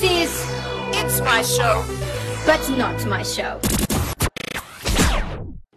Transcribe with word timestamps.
This 0.00 0.04
is 0.04 0.46
It's 0.94 1.20
my 1.20 1.42
show. 1.42 1.84
But 2.46 2.60
Not 2.70 3.04
My 3.06 3.22
Show. 3.22 3.60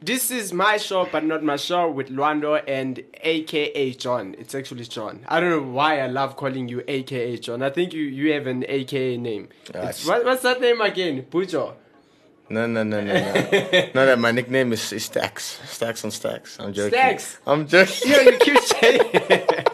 This 0.01 0.31
is 0.31 0.51
my 0.53 0.77
show, 0.77 1.07
but 1.11 1.23
not 1.23 1.43
my 1.43 1.55
show, 1.55 1.89
with 1.89 2.09
Lwando 2.09 2.61
and 2.67 3.01
AKA 3.21 3.93
John. 3.93 4.35
It's 4.37 4.53
actually 4.53 4.83
John. 4.85 5.25
I 5.29 5.39
don't 5.39 5.49
know 5.49 5.71
why 5.71 5.99
I 6.01 6.07
love 6.07 6.35
calling 6.35 6.67
you 6.67 6.83
AKA 6.87 7.37
John. 7.37 7.61
I 7.63 7.69
think 7.69 7.93
you, 7.93 8.03
you 8.03 8.33
have 8.33 8.45
an 8.47 8.65
AKA 8.67 9.17
name. 9.17 9.47
Ah, 9.73 9.79
It's- 9.89 10.05
what, 10.05 10.25
what's 10.25 10.41
that 10.43 10.59
name 10.59 10.81
again? 10.81 11.25
Bujo. 11.29 11.75
No, 12.49 12.65
no, 12.67 12.83
no, 12.83 12.99
no, 13.01 13.13
no. 13.13 13.89
no, 13.95 14.05
no, 14.05 14.15
my 14.17 14.31
nickname 14.31 14.73
is, 14.73 14.91
is 14.91 15.05
Stacks. 15.05 15.59
Stacks 15.69 16.03
on 16.03 16.11
Stacks. 16.11 16.57
I'm 16.59 16.73
joking. 16.73 16.91
Stacks? 16.97 17.39
I'm 17.47 17.65
joking. 17.67 18.11
Yo, 18.11 18.19
you 18.21 18.37
keep 18.39 18.57
saying. 18.81 19.65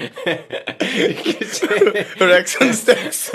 You, 0.00 1.14
keep 1.14 2.20
Rex 2.20 2.56
on 2.60 2.72
Stacks. 2.72 3.30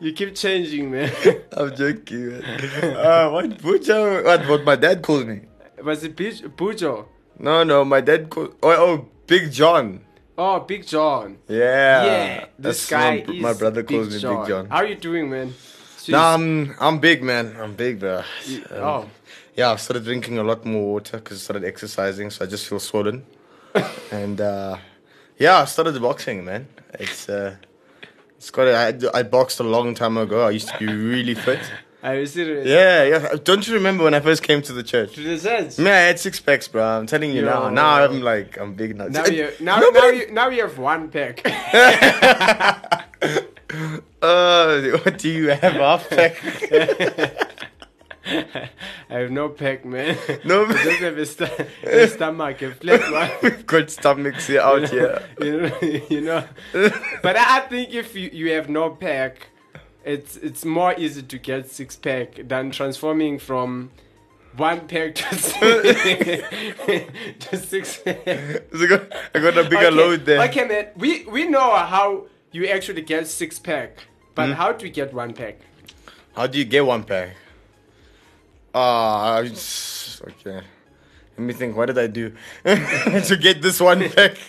you 0.00 0.12
keep 0.12 0.34
changing, 0.34 0.90
man. 0.90 1.12
I'm 1.52 1.74
joking, 1.76 2.30
man. 2.40 2.60
Uh, 2.96 3.30
what, 3.30 3.50
Bujo? 3.58 4.24
What, 4.24 4.48
what 4.48 4.64
my 4.64 4.76
dad 4.76 5.02
calls 5.02 5.24
me? 5.24 5.42
Was 5.82 6.02
it 6.04 6.16
Bujo? 6.16 7.06
No, 7.38 7.62
no, 7.64 7.84
my 7.84 8.00
dad 8.00 8.30
calls... 8.30 8.50
Oh, 8.62 8.70
oh, 8.70 9.08
Big 9.26 9.52
John. 9.52 10.00
Oh, 10.36 10.60
Big 10.60 10.86
John. 10.86 11.38
Yeah. 11.48 12.04
yeah, 12.04 12.40
this 12.58 12.88
That's 12.88 12.90
guy 12.90 13.24
my, 13.26 13.32
is 13.34 13.42
my 13.42 13.52
brother 13.54 13.82
calls 13.82 14.06
Big 14.08 14.14
me 14.16 14.20
John. 14.20 14.36
Big 14.40 14.48
John. 14.48 14.68
How 14.68 14.76
are 14.78 14.86
you 14.86 14.96
doing, 14.96 15.30
man? 15.30 15.54
No, 16.08 16.18
I'm, 16.18 16.74
I'm 16.80 16.98
big, 16.98 17.22
man. 17.22 17.56
I'm 17.58 17.74
big, 17.74 18.00
bro. 18.00 18.22
You- 18.46 18.64
Um, 18.70 18.82
oh, 18.82 19.10
Yeah, 19.56 19.70
I 19.72 19.76
started 19.76 20.04
drinking 20.04 20.38
a 20.38 20.42
lot 20.42 20.64
more 20.64 20.94
water 20.94 21.18
because 21.18 21.38
I 21.40 21.42
started 21.44 21.64
exercising, 21.64 22.30
so 22.30 22.44
I 22.44 22.48
just 22.48 22.66
feel 22.66 22.80
swollen. 22.80 23.24
and 24.12 24.40
uh, 24.40 24.76
yeah, 25.38 25.60
I 25.62 25.64
started 25.64 26.00
boxing, 26.00 26.44
man. 26.44 26.68
It's 26.98 27.28
uh, 27.28 27.56
it's 28.36 28.50
got. 28.50 28.68
I 28.68 28.94
I 29.18 29.22
boxed 29.22 29.60
a 29.60 29.64
long 29.64 29.94
time 29.94 30.16
ago. 30.16 30.46
I 30.46 30.50
used 30.50 30.68
to 30.68 30.78
be 30.78 30.86
really 30.86 31.34
fit. 31.34 31.60
are 32.02 32.16
you 32.16 32.26
serious? 32.26 32.66
Yeah, 32.66 33.04
yeah. 33.04 33.36
Don't 33.42 33.66
you 33.66 33.74
remember 33.74 34.04
when 34.04 34.14
I 34.14 34.20
first 34.20 34.42
came 34.42 34.62
to 34.62 34.72
the 34.72 34.82
church? 34.82 35.14
To 35.14 35.22
the 35.22 35.38
sense. 35.38 35.78
Man, 35.78 35.92
I 35.92 36.06
had 36.08 36.20
six 36.20 36.40
packs, 36.40 36.68
bro. 36.68 36.84
I'm 36.84 37.06
telling 37.06 37.32
you 37.32 37.42
now. 37.42 37.68
Now 37.68 38.04
I'm 38.04 38.20
like, 38.20 38.58
I'm 38.58 38.74
big 38.74 38.96
now. 38.96 39.08
Now 39.08 39.26
you 39.26 39.50
now, 39.60 39.80
now 39.80 40.08
you 40.08 40.30
now 40.30 40.48
you 40.48 40.62
have 40.62 40.78
one 40.78 41.08
pack. 41.08 41.40
Uh, 44.22 44.80
what 45.04 45.18
do 45.18 45.28
you 45.28 45.48
have? 45.48 45.72
Half 45.72 46.10
pack? 46.10 47.40
I 49.10 49.14
have 49.14 49.30
no 49.30 49.48
pack, 49.48 49.84
man. 49.84 50.16
No, 50.44 50.64
I 50.66 50.72
just 50.84 51.00
have 51.00 51.18
a, 51.18 51.26
st- 51.26 51.68
a 51.84 52.08
stomach, 52.14 52.62
a 52.62 52.72
flat 52.74 53.10
one. 53.12 53.30
We've 53.42 53.66
got 53.66 53.90
stomachs 53.90 54.46
here 54.46 54.60
out 54.60 54.88
here. 54.88 55.22
you 55.40 55.60
know, 55.60 55.78
you 56.10 56.20
know. 56.20 56.44
But 57.22 57.36
I 57.36 57.60
think 57.68 57.92
if 57.94 58.14
you, 58.14 58.30
you 58.32 58.52
have 58.52 58.68
no 58.68 58.90
pack, 58.90 59.48
it's 60.04 60.36
it's 60.36 60.64
more 60.64 60.94
easy 60.98 61.22
to 61.22 61.38
get 61.38 61.70
six 61.70 61.96
pack 61.96 62.36
than 62.48 62.70
transforming 62.70 63.38
from 63.38 63.90
one 64.56 64.86
pack 64.86 65.14
to 65.16 65.34
six. 65.34 65.58
to 67.40 67.56
six 67.56 67.98
pack. 67.98 68.24
So 68.72 68.84
I 68.84 68.86
got- 68.86 69.12
I 69.34 69.38
got 69.40 69.58
a 69.58 69.64
bigger 69.64 69.86
okay. 69.86 69.90
load 69.90 70.24
there. 70.26 70.42
Okay, 70.48 70.64
man. 70.66 70.88
We 70.96 71.24
we 71.26 71.46
know 71.48 71.74
how 71.76 72.26
you 72.52 72.66
actually 72.66 73.02
get 73.02 73.26
six 73.26 73.58
pack, 73.58 74.06
but 74.34 74.46
Hmm? 74.48 74.52
how 74.52 74.72
do 74.72 74.86
you 74.86 74.92
get 74.92 75.12
one 75.14 75.32
pack? 75.32 75.56
How 76.36 76.46
do 76.46 76.58
you 76.58 76.64
get 76.64 76.84
one 76.84 77.04
pack? 77.04 77.30
Ah, 78.74 79.40
it's- 79.40 80.20
okay. 80.26 80.60
Let 81.36 81.44
me 81.46 81.52
think. 81.52 81.76
What 81.76 81.86
did 81.86 81.98
I 81.98 82.06
do 82.06 82.32
to 82.64 83.36
get 83.40 83.62
this 83.62 83.80
one 83.80 84.08
back? 84.10 84.36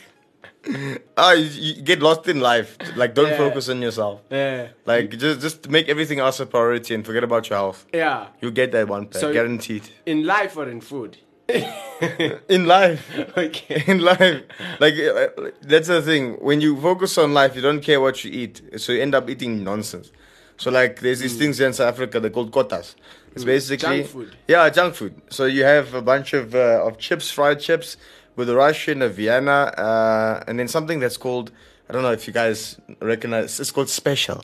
Ah, 1.16 1.34
you, 1.34 1.46
you 1.76 1.82
get 1.84 2.02
lost 2.02 2.28
in 2.28 2.40
life. 2.40 2.76
Like, 2.96 3.14
don't 3.14 3.30
Yeah. 3.30 3.38
focus 3.38 3.70
on 3.70 3.84
yourself. 3.84 4.22
Yeah. 4.32 4.70
Like, 4.88 5.12
just 5.16 5.40
just 5.40 5.70
make 5.70 5.88
everything 5.90 6.18
else 6.18 6.40
a 6.40 6.48
priority 6.48 6.96
and 6.96 7.06
forget 7.06 7.24
about 7.24 7.48
your 7.52 7.60
health. 7.60 7.86
Yeah. 7.94 8.30
You 8.42 8.50
get 8.50 8.72
that 8.72 8.88
one 8.88 9.06
pack, 9.06 9.22
So- 9.22 9.32
guaranteed. 9.32 9.84
In 10.08 10.26
life 10.26 10.58
or 10.58 10.68
in 10.68 10.82
food? 10.82 11.18
In 12.50 12.66
life. 12.66 13.04
okay. 13.38 13.84
in 13.86 14.00
life 14.00 14.42
like 14.80 14.96
uh, 14.96 15.28
that's 15.62 15.88
the 15.88 16.02
thing 16.02 16.34
when 16.42 16.60
you 16.60 16.76
focus 16.82 17.20
on 17.20 17.36
life 17.36 17.56
you 17.56 17.62
don't 17.62 17.82
care 17.82 18.02
what 18.02 18.24
you 18.26 18.32
eat 18.32 18.62
so 18.78 18.92
you 18.92 19.02
end 19.02 19.14
up 19.14 19.30
eating 19.30 19.64
nonsense 19.64 20.12
so 20.58 20.72
like 20.72 21.00
there's 21.02 21.20
these 21.20 21.38
things 21.38 21.60
here 21.60 21.68
in 21.68 21.74
south 21.74 21.88
africa 21.94 22.20
they're 22.20 22.32
called 22.32 22.52
kotas 22.52 22.96
it's 23.36 23.44
basically 23.44 23.88
Mm. 23.88 24.02
Junk 24.02 24.08
food. 24.08 24.36
yeah 24.48 24.70
junk 24.70 24.96
food 24.96 25.14
so 25.30 25.46
you 25.46 25.64
have 25.64 25.94
a 25.94 26.02
bunch 26.02 26.34
of 26.34 26.56
uh, 26.56 26.86
of 26.88 26.98
chips 26.98 27.30
fried 27.32 27.60
chips 27.60 27.98
with 28.38 28.48
a 28.50 28.56
russian 28.56 29.02
a 29.02 29.10
vienna 29.10 29.60
uh, 29.88 30.44
and 30.48 30.58
then 30.60 30.68
something 30.68 31.00
that's 31.00 31.18
called 31.18 31.52
I 31.88 31.94
don't 31.94 32.02
know 32.02 32.12
if 32.20 32.26
you 32.26 32.34
guys 32.34 32.60
recognize. 33.00 33.60
It's 33.60 33.70
called 33.70 33.90
special. 33.90 34.44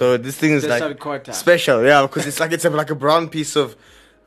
So 0.00 0.16
this 0.16 0.36
thing 0.36 0.50
is 0.50 0.64
Special 0.64 0.96
like 1.04 1.32
special, 1.32 1.78
yeah, 1.84 2.02
because 2.02 2.26
it's 2.26 2.40
like 2.40 2.50
it's 2.50 2.64
a, 2.64 2.70
like 2.70 2.90
a 2.90 2.96
brown 2.96 3.28
piece 3.28 3.54
of, 3.54 3.76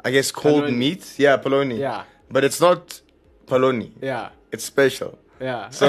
I 0.05 0.09
guess, 0.11 0.31
cold 0.31 0.63
Polony. 0.63 0.77
meat. 0.77 1.03
Yeah, 1.17 1.35
polony. 1.35 1.77
Yeah. 1.79 2.03
but 2.31 2.45
it's 2.45 2.61
not 2.61 3.01
polony. 3.45 3.91
Yeah. 4.01 4.29
It's 4.53 4.63
special. 4.63 5.19
Yeah. 5.41 5.69
So, 5.69 5.85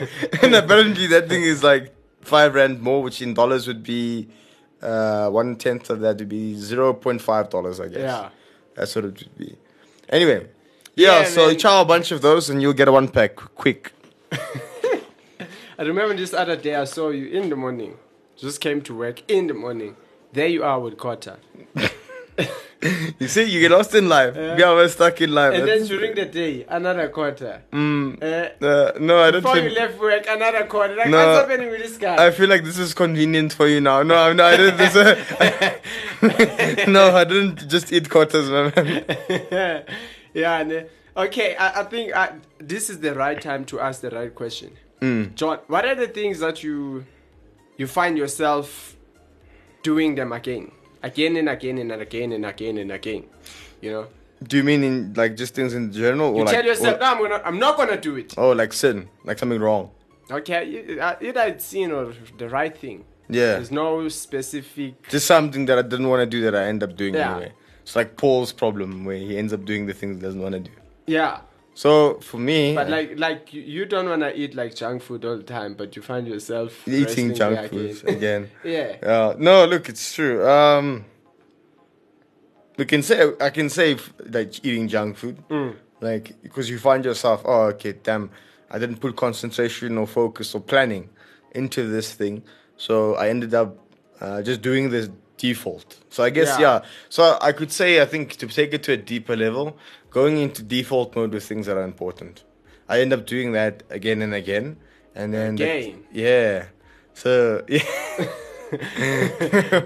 and 0.42 0.52
apparently 0.56 1.06
that 1.06 1.28
thing 1.28 1.44
is 1.44 1.62
like 1.62 1.94
five 2.20 2.50
rand 2.56 2.80
more, 2.82 3.00
which 3.00 3.22
in 3.22 3.32
dollars 3.34 3.68
would 3.68 3.84
be 3.84 4.26
uh, 4.82 5.28
one 5.30 5.56
tenth 5.56 5.90
of 5.90 6.00
that 6.00 6.18
would 6.18 6.28
be 6.28 6.54
zero 6.54 6.92
point 6.92 7.20
five 7.20 7.50
dollars, 7.50 7.80
I 7.80 7.88
guess. 7.88 7.98
Yeah. 7.98 8.28
that's 8.74 8.94
what 8.96 9.04
it 9.04 9.18
would 9.18 9.38
be. 9.38 9.56
Anyway, 10.08 10.48
yeah. 10.94 11.20
Yeah, 11.20 11.24
so 11.24 11.48
you 11.48 11.56
chow 11.56 11.82
a 11.82 11.84
bunch 11.84 12.10
of 12.12 12.20
those, 12.22 12.50
and 12.50 12.60
you'll 12.60 12.72
get 12.74 12.88
a 12.88 12.92
one 12.92 13.08
pack 13.08 13.36
quick. 13.36 13.92
I 14.32 15.82
remember 15.82 16.14
this 16.14 16.34
other 16.34 16.56
day 16.56 16.74
I 16.74 16.84
saw 16.84 17.10
you 17.10 17.26
in 17.28 17.48
the 17.48 17.56
morning. 17.56 17.96
Just 18.36 18.60
came 18.60 18.82
to 18.82 18.94
work 18.94 19.22
in 19.30 19.46
the 19.46 19.54
morning. 19.54 19.96
There 20.32 20.46
you 20.46 20.64
are 20.64 20.80
with 20.80 20.96
kota. 20.98 21.38
You 23.20 23.28
see, 23.28 23.44
you 23.44 23.60
get 23.60 23.70
lost 23.70 23.94
in 23.94 24.08
life. 24.08 24.34
Yeah. 24.34 24.56
Yeah, 24.58 24.70
we're 24.74 24.88
stuck 24.88 25.20
in 25.20 25.32
life. 25.32 25.54
And 25.54 25.68
then 25.68 25.86
during 25.86 26.16
the 26.16 26.24
day, 26.24 26.64
another 26.68 27.08
quarter. 27.10 27.62
Mm, 27.72 28.20
Uh, 28.20 28.66
uh, 28.66 28.92
no, 28.98 29.20
I 29.22 29.30
don't 29.30 29.40
before 29.42 29.58
you 29.58 29.70
left 29.70 30.00
work, 30.00 30.24
another 30.28 30.64
quarter. 30.66 30.96
Like, 30.96 31.08
No. 31.08 31.16
what's 31.18 31.48
happening 31.48 31.70
with 31.70 31.80
this 31.80 31.96
guy? 31.96 32.26
I 32.26 32.32
feel 32.32 32.48
like 32.48 32.64
this 32.64 32.78
is 32.78 32.92
convenient 32.92 33.52
for 33.52 33.68
you 33.68 33.80
now. 33.80 34.02
No, 34.02 34.16
I'm 34.16 34.36
not. 34.36 34.54
I 34.54 34.56
didn't. 34.56 34.78
This, 34.78 34.94
no, 36.88 37.14
I 37.14 37.22
didn't 37.22 37.68
just 37.68 37.92
eat 37.92 38.10
quarters, 38.10 38.50
man. 38.50 38.72
yeah, 40.34 40.58
and, 40.60 40.72
uh, 40.72 41.20
okay, 41.24 41.54
I, 41.54 41.82
I 41.82 41.84
think 41.84 42.16
I, 42.16 42.32
this 42.58 42.90
is 42.90 42.98
the 42.98 43.14
right 43.14 43.40
time 43.40 43.64
to 43.66 43.78
ask 43.78 44.00
the 44.00 44.10
right 44.10 44.34
question. 44.34 44.72
Mm. 45.00 45.36
John, 45.36 45.60
what 45.68 45.84
are 45.84 45.94
the 45.94 46.08
things 46.08 46.40
that 46.40 46.64
you 46.64 47.04
you 47.76 47.86
find 47.86 48.18
yourself 48.18 48.96
doing 49.84 50.16
them 50.16 50.32
again? 50.32 50.72
Again 51.02 51.36
and 51.36 51.48
again 51.48 51.78
and 51.78 51.92
again 51.92 52.32
and 52.32 52.46
again 52.46 52.78
and 52.78 52.92
again. 52.92 53.24
You 53.80 53.90
know? 53.92 54.06
Do 54.42 54.56
you 54.56 54.64
mean 54.64 54.82
in 54.84 55.14
like 55.14 55.36
just 55.36 55.54
things 55.54 55.74
in 55.74 55.92
general, 55.92 56.30
or 56.30 56.38
You 56.38 56.44
like 56.44 56.54
tell 56.54 56.64
yourself, 56.64 56.96
or- 56.96 57.00
no, 57.00 57.06
I'm, 57.12 57.18
gonna, 57.22 57.42
I'm 57.44 57.58
not 57.58 57.76
gonna 57.76 58.00
do 58.00 58.16
it. 58.16 58.34
oh, 58.36 58.52
like 58.52 58.72
sin, 58.72 59.08
like 59.24 59.38
something 59.38 59.60
wrong? 59.60 59.90
Okay, 60.30 60.62
either 61.20 61.42
it's 61.46 61.64
sin 61.64 61.92
or 61.92 62.12
the 62.38 62.48
right 62.48 62.76
thing. 62.76 63.04
Yeah, 63.28 63.54
There's 63.54 63.70
no 63.70 64.08
specific. 64.08 65.08
just 65.08 65.26
something 65.26 65.66
that 65.66 65.78
I 65.78 65.82
didn't 65.82 66.08
want 66.08 66.20
to 66.20 66.26
do 66.26 66.42
that 66.42 66.54
I 66.56 66.64
end 66.64 66.82
up 66.82 66.96
doing 66.96 67.14
Yeah. 67.14 67.32
anyway. 67.36 67.52
It's 67.82 67.96
like 67.96 68.16
Paul's 68.16 68.52
problem 68.52 69.04
where 69.04 69.16
he 69.16 69.36
ends 69.36 69.52
up 69.52 69.64
doing 69.64 69.86
the 69.86 69.92
things 69.94 70.16
he 70.16 70.22
doesn't 70.22 70.40
want 70.40 70.54
to 70.54 70.60
do. 70.60 70.70
Yeah, 71.06 71.40
So 71.74 72.20
for 72.20 72.36
me, 72.38 72.74
but 72.74 72.90
like 72.90 73.18
like 73.18 73.54
you, 73.54 73.86
don't 73.86 74.08
wanna 74.08 74.32
eat 74.34 74.54
like 74.54 74.74
junk 74.74 75.02
food 75.02 75.24
all 75.24 75.36
the 75.38 75.42
time, 75.42 75.74
but 75.74 75.96
you 75.96 76.02
find 76.02 76.28
yourself 76.28 76.86
eating 76.86 77.34
junk 77.34 77.70
food 77.70 78.02
again. 78.06 78.50
yeah. 78.62 78.96
Uh, 79.02 79.34
no, 79.38 79.64
look, 79.64 79.88
it's 79.88 80.14
true. 80.14 80.46
Um, 80.46 81.06
we 82.76 82.84
can 82.84 83.02
say 83.02 83.32
I 83.40 83.50
can 83.50 83.68
say 83.70 83.96
like 84.26 84.64
eating 84.64 84.88
junk 84.88 85.16
food, 85.16 85.36
Mm. 85.48 85.76
like 86.00 86.42
because 86.42 86.68
you 86.68 86.78
find 86.78 87.04
yourself, 87.04 87.42
oh, 87.44 87.62
okay, 87.72 87.92
damn, 88.02 88.30
I 88.70 88.78
didn't 88.78 88.96
put 89.00 89.16
concentration 89.16 89.96
or 89.98 90.06
focus 90.06 90.54
or 90.54 90.60
planning 90.60 91.08
into 91.54 91.88
this 91.88 92.12
thing, 92.12 92.42
so 92.76 93.14
I 93.14 93.28
ended 93.28 93.54
up 93.54 93.76
uh, 94.20 94.42
just 94.42 94.60
doing 94.62 94.90
this 94.90 95.08
default. 95.38 95.98
So 96.10 96.22
I 96.22 96.30
guess 96.30 96.48
Yeah. 96.58 96.60
yeah. 96.60 96.80
So 97.08 97.38
I 97.40 97.52
could 97.52 97.72
say 97.72 98.00
I 98.00 98.04
think 98.06 98.36
to 98.36 98.46
take 98.46 98.72
it 98.74 98.82
to 98.84 98.92
a 98.92 98.96
deeper 98.96 99.36
level, 99.36 99.76
going 100.12 100.38
into 100.38 100.62
default 100.62 101.16
mode 101.16 101.32
with 101.32 101.44
things 101.44 101.66
that 101.66 101.76
are 101.76 101.82
important. 101.82 102.44
I 102.88 103.00
end 103.00 103.12
up 103.12 103.26
doing 103.26 103.52
that 103.52 103.82
again 103.90 104.22
and 104.22 104.34
again, 104.34 104.76
and 105.14 105.32
then 105.32 105.56
the- 105.56 105.94
yeah. 106.12 106.66
So 107.14 107.64
yeah. 107.68 107.82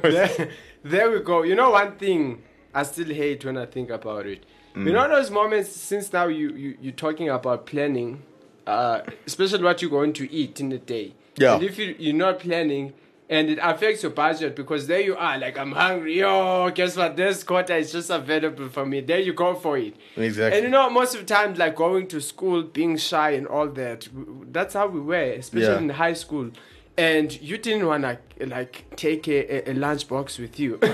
there, 0.02 0.50
there 0.82 1.10
we 1.10 1.20
go. 1.20 1.42
You 1.42 1.54
know 1.54 1.70
one 1.70 1.96
thing 1.96 2.42
I 2.74 2.82
still 2.82 3.08
hate 3.08 3.44
when 3.44 3.56
I 3.56 3.66
think 3.66 3.90
about 3.90 4.26
it. 4.26 4.44
You 4.74 4.92
know 4.92 5.08
those 5.08 5.30
moments 5.30 5.70
since 5.70 6.12
now 6.12 6.26
you, 6.26 6.50
you 6.50 6.76
you're 6.82 6.92
talking 6.92 7.30
about 7.30 7.64
planning, 7.64 8.22
uh, 8.66 9.00
especially 9.26 9.64
what 9.64 9.80
you're 9.80 9.90
going 9.90 10.12
to 10.12 10.30
eat 10.30 10.60
in 10.60 10.68
the 10.68 10.76
day. 10.76 11.14
Yeah. 11.36 11.54
And 11.54 11.62
if 11.62 11.78
you 11.78 11.96
you're 11.98 12.14
not 12.14 12.40
planning 12.40 12.92
and 13.28 13.50
it 13.50 13.58
affects 13.60 14.02
your 14.02 14.12
budget 14.12 14.54
because 14.54 14.86
there 14.86 15.00
you 15.00 15.16
are, 15.16 15.36
like 15.38 15.58
I'm 15.58 15.72
hungry. 15.72 16.18
Yo, 16.20 16.70
guess 16.70 16.96
what? 16.96 17.16
This 17.16 17.42
quarter 17.42 17.74
is 17.76 17.90
just 17.92 18.10
available 18.10 18.68
for 18.68 18.86
me. 18.86 19.00
There 19.00 19.18
you 19.18 19.32
go 19.32 19.54
for 19.54 19.76
it. 19.78 19.94
Exactly. 20.16 20.58
And 20.58 20.64
you 20.64 20.70
know, 20.70 20.88
most 20.90 21.14
of 21.14 21.20
the 21.22 21.26
time, 21.26 21.54
like 21.54 21.74
going 21.76 22.06
to 22.08 22.20
school, 22.20 22.62
being 22.62 22.96
shy 22.96 23.30
and 23.30 23.46
all 23.46 23.68
that, 23.68 24.08
that's 24.52 24.74
how 24.74 24.86
we 24.86 25.00
were, 25.00 25.14
especially 25.42 25.66
Yeah. 25.66 25.78
in 25.78 25.88
high 25.90 26.14
school. 26.14 26.50
and 26.98 27.38
you 27.42 27.58
didn't 27.58 27.86
want 27.86 28.02
to 28.04 28.46
like 28.46 28.74
take 28.96 29.28
a, 29.28 29.68
a, 29.68 29.72
a 29.72 29.74
lunchbox 29.74 30.38
with 30.38 30.58
you. 30.58 30.78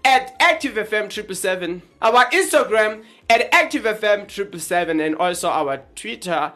at 0.03 0.37
activefm 0.39 1.09
triple 1.09 1.35
seven 1.35 1.81
our 2.01 2.25
instagram 2.25 3.03
at 3.29 3.51
activefm 3.51 4.27
triple 4.27 4.59
seven 4.59 4.99
and 4.99 5.15
also 5.15 5.49
our 5.49 5.81
twitter 5.95 6.53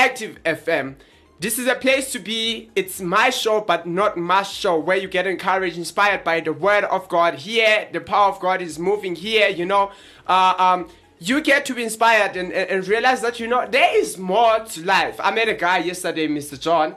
activefm. 0.00 0.94
This 1.40 1.58
is 1.58 1.66
a 1.66 1.74
place 1.74 2.12
to 2.12 2.18
be. 2.18 2.70
It's 2.74 3.00
my 3.00 3.30
show 3.30 3.60
but 3.62 3.86
not 3.86 4.16
my 4.16 4.42
show 4.42 4.78
where 4.78 4.96
you 4.96 5.08
get 5.08 5.26
encouraged 5.26 5.78
inspired 5.78 6.22
by 6.22 6.40
the 6.40 6.52
word 6.52 6.84
of 6.84 7.08
god. 7.08 7.34
Here 7.34 7.88
the 7.92 8.00
power 8.00 8.28
of 8.28 8.40
god 8.40 8.60
is 8.62 8.78
moving 8.78 9.14
here 9.14 9.48
you 9.48 9.66
know. 9.66 9.90
Uh, 10.26 10.54
um 10.58 10.88
you 11.20 11.42
get 11.42 11.66
to 11.66 11.74
be 11.74 11.84
inspired 11.84 12.34
and, 12.34 12.50
and, 12.52 12.70
and 12.70 12.88
realize 12.88 13.20
that 13.20 13.38
you 13.38 13.46
know 13.46 13.66
there 13.66 13.96
is 13.96 14.18
more 14.18 14.60
to 14.60 14.84
life. 14.84 15.20
I 15.20 15.30
met 15.30 15.48
a 15.48 15.54
guy 15.54 15.78
yesterday, 15.78 16.26
Mr. 16.26 16.58
John, 16.58 16.96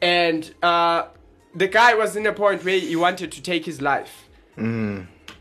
and 0.00 0.54
uh, 0.62 1.08
the 1.54 1.66
guy 1.66 1.94
was 1.94 2.14
in 2.16 2.24
a 2.26 2.32
point 2.32 2.64
where 2.64 2.78
he 2.78 2.96
wanted 2.96 3.32
to 3.32 3.42
take 3.42 3.66
his 3.66 3.82
life. 3.82 4.28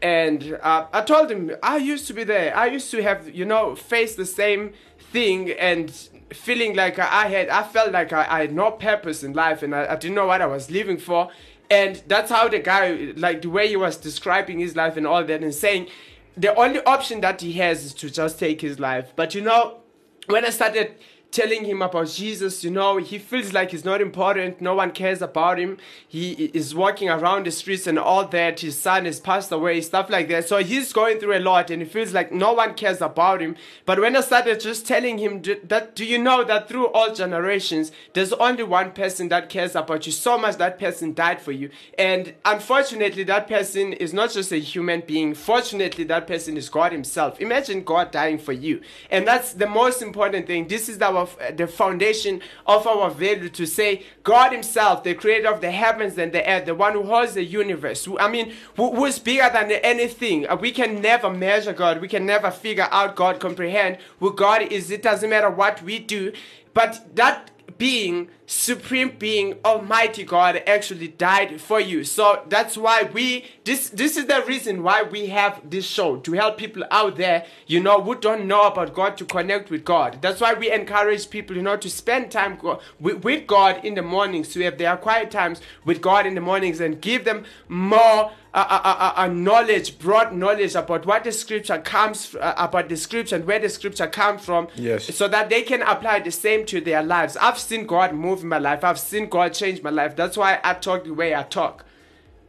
And 0.01 0.59
uh, 0.61 0.87
I 0.91 1.01
told 1.01 1.31
him 1.31 1.51
I 1.61 1.77
used 1.77 2.07
to 2.07 2.13
be 2.13 2.23
there. 2.23 2.55
I 2.57 2.65
used 2.65 2.89
to 2.91 3.03
have 3.03 3.33
you 3.33 3.45
know 3.45 3.75
face 3.75 4.15
the 4.15 4.25
same 4.25 4.73
thing 5.11 5.51
and 5.51 5.91
feeling 6.31 6.75
like 6.75 6.97
I 6.97 7.27
had 7.27 7.49
I 7.49 7.63
felt 7.63 7.91
like 7.91 8.11
I, 8.11 8.25
I 8.27 8.39
had 8.41 8.53
no 8.53 8.71
purpose 8.71 9.23
in 9.23 9.33
life 9.33 9.61
and 9.61 9.75
I, 9.75 9.93
I 9.93 9.95
didn't 9.95 10.15
know 10.15 10.25
what 10.25 10.41
I 10.41 10.47
was 10.47 10.71
living 10.71 10.97
for. 10.97 11.29
And 11.69 12.01
that's 12.07 12.31
how 12.31 12.49
the 12.49 12.59
guy 12.59 13.13
like 13.15 13.43
the 13.43 13.49
way 13.49 13.67
he 13.67 13.77
was 13.77 13.95
describing 13.95 14.59
his 14.59 14.75
life 14.75 14.97
and 14.97 15.05
all 15.07 15.23
that 15.23 15.41
and 15.41 15.53
saying 15.53 15.87
the 16.35 16.55
only 16.55 16.83
option 16.83 17.21
that 17.21 17.41
he 17.41 17.53
has 17.53 17.85
is 17.85 17.93
to 17.95 18.09
just 18.09 18.39
take 18.39 18.61
his 18.61 18.79
life. 18.79 19.13
But 19.15 19.35
you 19.35 19.41
know, 19.41 19.81
when 20.27 20.45
I 20.45 20.49
started 20.49 20.95
telling 21.33 21.65
him 21.65 21.81
about 21.81 22.07
Jesus, 22.09 22.63
you 22.63 22.69
know, 22.69 22.97
he 22.97 23.17
feels 23.17 23.53
like 23.53 23.71
he's 23.71 23.83
not 23.83 24.01
important. 24.01 24.61
No 24.61 24.75
one 24.75 24.91
cares 24.91 25.19
about 25.19 25.57
him. 25.57 25.79
He 26.07 26.33
is 26.53 26.75
walking 26.75 27.09
around 27.09 27.47
the 27.47 27.51
streets 27.51 27.87
and 27.87 27.97
all 27.97 28.27
that. 28.27 28.59
His 28.59 28.77
son 28.77 29.05
has 29.05 29.19
passed 29.19 29.51
away, 29.51 29.81
stuff 29.81 30.11
like 30.11 30.27
that. 30.29 30.47
So 30.47 30.59
he's 30.59 30.93
going 30.93 31.19
through 31.19 31.35
a 31.35 31.39
lot 31.39 31.71
and 31.71 31.81
he 31.81 31.87
feels 31.87 32.13
like 32.13 32.31
no 32.31 32.53
one 32.53 32.75
cares 32.75 33.01
about 33.01 33.41
him. 33.41 33.55
But 33.85 33.99
when 33.99 34.15
I 34.15 34.21
started 34.21 34.59
just 34.59 34.85
telling 34.85 35.17
him 35.17 35.41
that, 35.63 35.95
do 35.95 36.05
you 36.05 36.19
know 36.19 36.43
that 36.43 36.69
through 36.69 36.87
all 36.89 37.11
generations, 37.13 37.91
there's 38.13 38.33
only 38.33 38.63
one 38.63 38.91
person 38.91 39.29
that 39.29 39.49
cares 39.49 39.75
about 39.75 40.05
you 40.05 40.11
so 40.11 40.37
much 40.37 40.57
that 40.57 40.77
person 40.77 41.15
died 41.15 41.41
for 41.41 41.51
you. 41.51 41.71
And 41.97 42.35
unfortunately, 42.45 43.23
that 43.23 43.47
person 43.47 43.93
is 43.93 44.13
not 44.13 44.31
just 44.31 44.51
a 44.51 44.59
human 44.59 45.01
being. 45.01 45.33
Fortunately, 45.33 46.03
that 46.03 46.27
person 46.27 46.57
is 46.57 46.69
God 46.69 46.91
Himself. 46.91 47.41
Imagine 47.41 47.83
God 47.83 48.11
dying 48.11 48.37
for 48.37 48.53
you. 48.53 48.81
And 49.09 49.27
that's 49.27 49.53
the 49.53 49.65
most 49.65 50.03
important 50.03 50.45
thing. 50.45 50.67
This 50.67 50.89
is 50.89 51.01
our 51.01 51.22
the 51.55 51.67
foundation 51.67 52.41
of 52.65 52.87
our 52.87 53.09
value 53.09 53.49
to 53.49 53.65
say 53.65 54.05
God 54.23 54.51
Himself, 54.51 55.03
the 55.03 55.13
creator 55.13 55.51
of 55.51 55.61
the 55.61 55.71
heavens 55.71 56.17
and 56.17 56.31
the 56.31 56.47
earth, 56.49 56.65
the 56.65 56.75
one 56.75 56.93
who 56.93 57.03
holds 57.03 57.33
the 57.33 57.43
universe. 57.43 58.05
Who, 58.05 58.17
I 58.19 58.29
mean, 58.29 58.53
who, 58.75 58.95
who 58.95 59.05
is 59.05 59.19
bigger 59.19 59.49
than 59.51 59.71
anything. 59.71 60.47
Uh, 60.47 60.55
We 60.55 60.71
can 60.71 61.01
never 61.01 61.29
measure 61.29 61.73
God. 61.73 62.01
We 62.01 62.07
can 62.07 62.25
never 62.25 62.51
figure 62.51 62.87
out 62.91 63.15
God, 63.15 63.39
comprehend 63.39 63.97
who 64.19 64.33
God 64.33 64.61
is. 64.71 64.91
It 64.91 65.01
doesn't 65.01 65.29
matter 65.29 65.49
what 65.49 65.81
we 65.81 65.99
do. 65.99 66.31
But 66.73 67.15
that 67.15 67.51
being, 67.83 68.29
supreme 68.45 69.13
being, 69.19 69.55
almighty 69.65 70.23
God 70.23 70.63
actually 70.65 71.09
died 71.09 71.59
for 71.59 71.81
you. 71.81 72.05
So 72.05 72.41
that's 72.47 72.77
why 72.77 73.03
we 73.03 73.43
this 73.65 73.89
this 73.89 74.15
is 74.15 74.25
the 74.27 74.41
reason 74.47 74.83
why 74.83 75.03
we 75.03 75.27
have 75.27 75.59
this 75.69 75.85
show 75.85 76.15
to 76.15 76.31
help 76.31 76.57
people 76.57 76.85
out 76.91 77.17
there, 77.17 77.45
you 77.67 77.81
know, 77.81 78.01
who 78.01 78.15
don't 78.15 78.47
know 78.47 78.67
about 78.67 78.93
God 78.93 79.17
to 79.17 79.25
connect 79.25 79.69
with 79.69 79.83
God. 79.83 80.19
That's 80.21 80.39
why 80.39 80.53
we 80.53 80.71
encourage 80.71 81.29
people, 81.29 81.57
you 81.57 81.61
know, 81.61 81.75
to 81.75 81.89
spend 81.89 82.31
time 82.31 82.57
with, 83.01 83.21
with 83.25 83.47
God 83.47 83.83
in 83.83 83.95
the 83.95 84.01
mornings, 84.01 84.53
to 84.53 84.61
have 84.61 84.77
their 84.77 84.95
quiet 84.95 85.29
times 85.29 85.59
with 85.83 85.99
God 85.99 86.25
in 86.25 86.35
the 86.35 86.41
mornings 86.41 86.79
and 86.79 87.01
give 87.01 87.25
them 87.25 87.43
more 87.67 88.31
a, 88.55 89.29
knowledge, 89.29 89.97
broad 89.97 90.33
knowledge 90.33 90.75
about 90.75 91.05
what 91.05 91.23
the 91.23 91.31
scripture 91.31 91.79
comes 91.79 92.35
uh, 92.35 92.53
about 92.57 92.87
the 92.87 92.95
scripture 92.95 93.35
and 93.35 93.45
where 93.45 93.59
the 93.59 93.69
scripture 93.69 94.07
comes 94.07 94.45
from, 94.45 94.67
Yes. 94.75 95.13
so 95.15 95.27
that 95.27 95.49
they 95.49 95.63
can 95.63 95.81
apply 95.81 96.19
the 96.19 96.31
same 96.31 96.65
to 96.67 96.79
their 96.79 97.01
lives. 97.01 97.35
I've 97.37 97.57
seen 97.57 97.87
God 97.87 98.13
move 98.13 98.41
in 98.43 98.49
my 98.49 98.59
life. 98.59 98.83
I've 98.83 98.99
seen 98.99 99.27
God 99.27 99.53
change 99.53 99.81
my 99.81 99.89
life. 99.89 100.15
That's 100.15 100.37
why 100.37 100.59
I 100.63 100.75
talk 100.75 101.03
the 101.05 101.13
way 101.13 101.33
I 101.35 101.43
talk. 101.43 101.83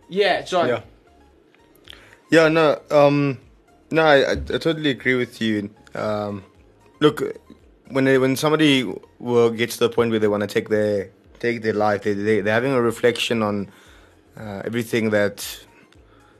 Yeah, 0.08 0.42
John. 0.42 0.68
Yeah. 0.68 0.80
Yeah, 2.30 2.48
no, 2.48 2.80
um, 2.90 3.38
no, 3.90 4.04
I, 4.04 4.16
I, 4.16 4.32
I 4.32 4.34
totally 4.34 4.90
agree 4.90 5.14
with 5.14 5.40
you. 5.40 5.70
Um, 5.94 6.44
look, 7.00 7.22
when 7.88 8.04
they, 8.04 8.18
when 8.18 8.36
somebody 8.36 8.84
will 9.18 9.50
get 9.50 9.70
to 9.70 9.78
the 9.78 9.88
point 9.88 10.10
where 10.10 10.18
they 10.18 10.28
want 10.28 10.42
to 10.42 10.46
take 10.46 10.68
their 10.68 11.10
take 11.38 11.62
their 11.62 11.72
life, 11.74 12.02
they, 12.02 12.12
they 12.14 12.40
they're 12.40 12.54
having 12.54 12.72
a 12.72 12.80
reflection 12.82 13.42
on 13.42 13.70
uh, 14.36 14.62
everything 14.66 15.10
that. 15.10 15.64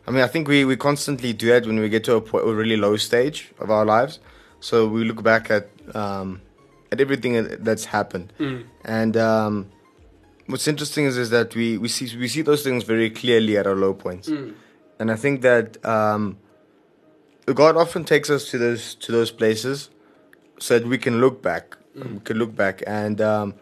I 0.07 0.11
mean, 0.11 0.23
I 0.23 0.27
think 0.27 0.49
we, 0.49 0.65
we 0.65 0.77
constantly 0.77 1.33
do 1.33 1.49
that 1.49 1.67
when 1.67 1.81
we 1.81 1.89
get 1.89 2.05
to 2.05 2.17
a, 2.17 2.21
point, 2.21 2.47
a 2.47 2.53
really 2.53 2.77
low 2.77 2.97
stage 2.97 3.53
of 3.59 3.71
our 3.71 3.85
lives. 3.85 4.21
So 4.61 4.87
we 4.87 5.05
look 5.05 5.23
back 5.23 5.51
at 5.51 5.69
um, 5.95 6.41
at 6.93 7.01
everything 7.01 7.33
that's 7.61 7.87
happened, 7.87 8.33
and 8.85 9.17
um, 9.17 9.67
what's 10.47 10.67
interesting 10.69 11.05
is, 11.07 11.17
is 11.19 11.31
that 11.31 11.55
we, 11.55 11.77
we 11.77 11.89
see 11.89 12.17
we 12.17 12.29
see 12.29 12.43
those 12.43 12.63
things 12.63 12.85
very 12.85 13.11
clearly 13.11 13.57
at 13.59 13.67
our 13.67 13.75
low 13.75 13.93
points, 13.95 14.29
and 14.99 15.11
I 15.11 15.17
think 15.17 15.43
that 15.43 15.85
um, 15.85 16.39
God 17.47 17.77
often 17.77 18.05
takes 18.05 18.31
us 18.31 18.49
to 18.51 18.59
those 18.59 18.95
to 18.97 19.13
those 19.13 19.31
places 19.31 19.91
so 20.59 20.79
that 20.79 20.89
we 20.89 20.97
can 20.99 21.21
look 21.21 21.43
back, 21.43 21.77
we 21.95 22.21
can 22.21 22.39
look 22.39 22.55
back, 22.57 22.83
and 22.87 23.21
um, 23.21 23.55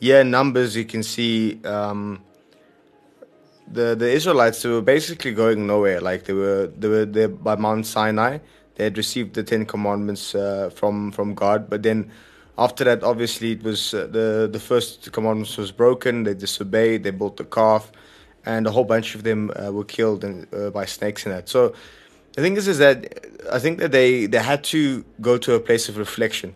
yeah, 0.00 0.22
numbers 0.24 0.74
you 0.76 0.84
can 0.84 1.02
see 1.04 1.60
um, 1.64 2.22
the 3.70 3.94
the 3.94 4.10
Israelites 4.10 4.62
they 4.62 4.68
were 4.68 4.82
basically 4.82 5.32
going 5.32 5.66
nowhere. 5.66 6.00
Like 6.00 6.24
they 6.24 6.32
were 6.32 6.66
they 6.78 6.88
were 6.88 7.04
there 7.04 7.28
by 7.28 7.56
Mount 7.56 7.86
Sinai. 7.86 8.38
they 8.76 8.84
had 8.84 8.96
received 8.96 9.34
the 9.34 9.42
Ten 9.42 9.66
Commandments 9.66 10.34
uh, 10.34 10.70
from 10.74 11.12
from 11.12 11.34
God, 11.34 11.68
but 11.70 11.82
then 11.82 12.10
after 12.60 12.84
that, 12.84 13.02
obviously, 13.02 13.52
it 13.52 13.62
was 13.62 13.94
uh, 13.94 14.06
the 14.06 14.48
the 14.52 14.60
first 14.60 15.10
commandments 15.12 15.56
was 15.56 15.72
broken. 15.72 16.24
They 16.24 16.34
disobeyed. 16.34 17.04
They 17.04 17.10
built 17.10 17.36
the 17.38 17.44
calf, 17.44 17.90
and 18.44 18.66
a 18.66 18.70
whole 18.70 18.84
bunch 18.84 19.14
of 19.14 19.22
them 19.22 19.50
uh, 19.50 19.72
were 19.72 19.84
killed 19.84 20.24
uh, 20.24 20.70
by 20.70 20.84
snakes 20.84 21.24
and 21.24 21.34
that. 21.34 21.48
So, 21.48 21.74
the 22.34 22.42
thing 22.42 22.56
is, 22.58 22.68
is 22.68 22.78
that 22.78 22.98
I 23.50 23.58
think 23.58 23.78
that 23.78 23.92
they 23.92 24.26
they 24.26 24.38
had 24.38 24.62
to 24.64 25.04
go 25.20 25.38
to 25.38 25.54
a 25.54 25.60
place 25.60 25.88
of 25.88 25.96
reflection, 25.96 26.54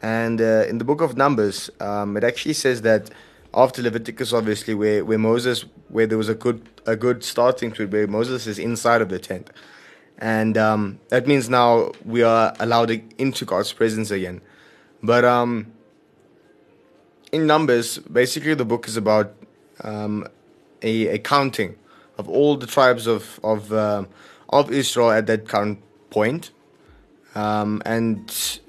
and 0.00 0.40
uh, 0.40 0.64
in 0.70 0.78
the 0.78 0.84
book 0.84 1.02
of 1.02 1.16
Numbers, 1.16 1.70
um, 1.80 2.16
it 2.16 2.24
actually 2.24 2.54
says 2.54 2.82
that 2.82 3.10
after 3.54 3.82
Leviticus, 3.82 4.32
obviously, 4.32 4.74
where 4.74 5.04
where 5.04 5.18
Moses, 5.18 5.64
where 5.88 6.06
there 6.06 6.18
was 6.18 6.28
a 6.28 6.34
good 6.34 6.68
a 6.86 6.96
good 6.96 7.24
starting 7.24 7.72
to 7.72 7.84
it, 7.84 7.90
where 7.90 8.06
Moses 8.06 8.46
is 8.46 8.58
inside 8.58 9.00
of 9.00 9.08
the 9.08 9.18
tent, 9.18 9.50
and 10.18 10.56
um, 10.58 11.00
that 11.08 11.26
means 11.26 11.48
now 11.48 11.92
we 12.04 12.22
are 12.22 12.54
allowed 12.60 12.90
into 13.18 13.44
God's 13.44 13.72
presence 13.72 14.10
again. 14.10 14.40
But 15.02 15.24
um, 15.24 15.72
in 17.32 17.46
Numbers, 17.46 17.98
basically, 17.98 18.54
the 18.54 18.64
book 18.64 18.88
is 18.88 18.96
about 18.96 19.34
um, 19.82 20.26
a, 20.82 21.08
a 21.08 21.18
counting 21.18 21.76
of 22.18 22.28
all 22.28 22.56
the 22.56 22.66
tribes 22.66 23.06
of 23.06 23.40
of 23.42 23.72
um 23.72 24.08
of 24.50 24.70
Israel 24.72 25.10
at 25.10 25.26
that 25.26 25.48
current 25.48 25.78
point, 26.10 26.50
um, 27.34 27.82
and 27.84 28.60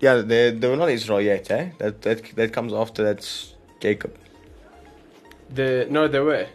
yeah, 0.00 0.16
they 0.16 0.50
they 0.50 0.68
were 0.68 0.76
not 0.76 0.90
Israel 0.90 1.20
yet, 1.20 1.50
eh? 1.50 1.70
That 1.78 2.02
that 2.02 2.36
that 2.36 2.52
comes 2.52 2.72
after 2.72 3.02
that's 3.04 3.54
Jacob. 3.80 4.14
The 5.54 5.86
no, 5.90 6.08
they 6.08 6.20
were. 6.20 6.46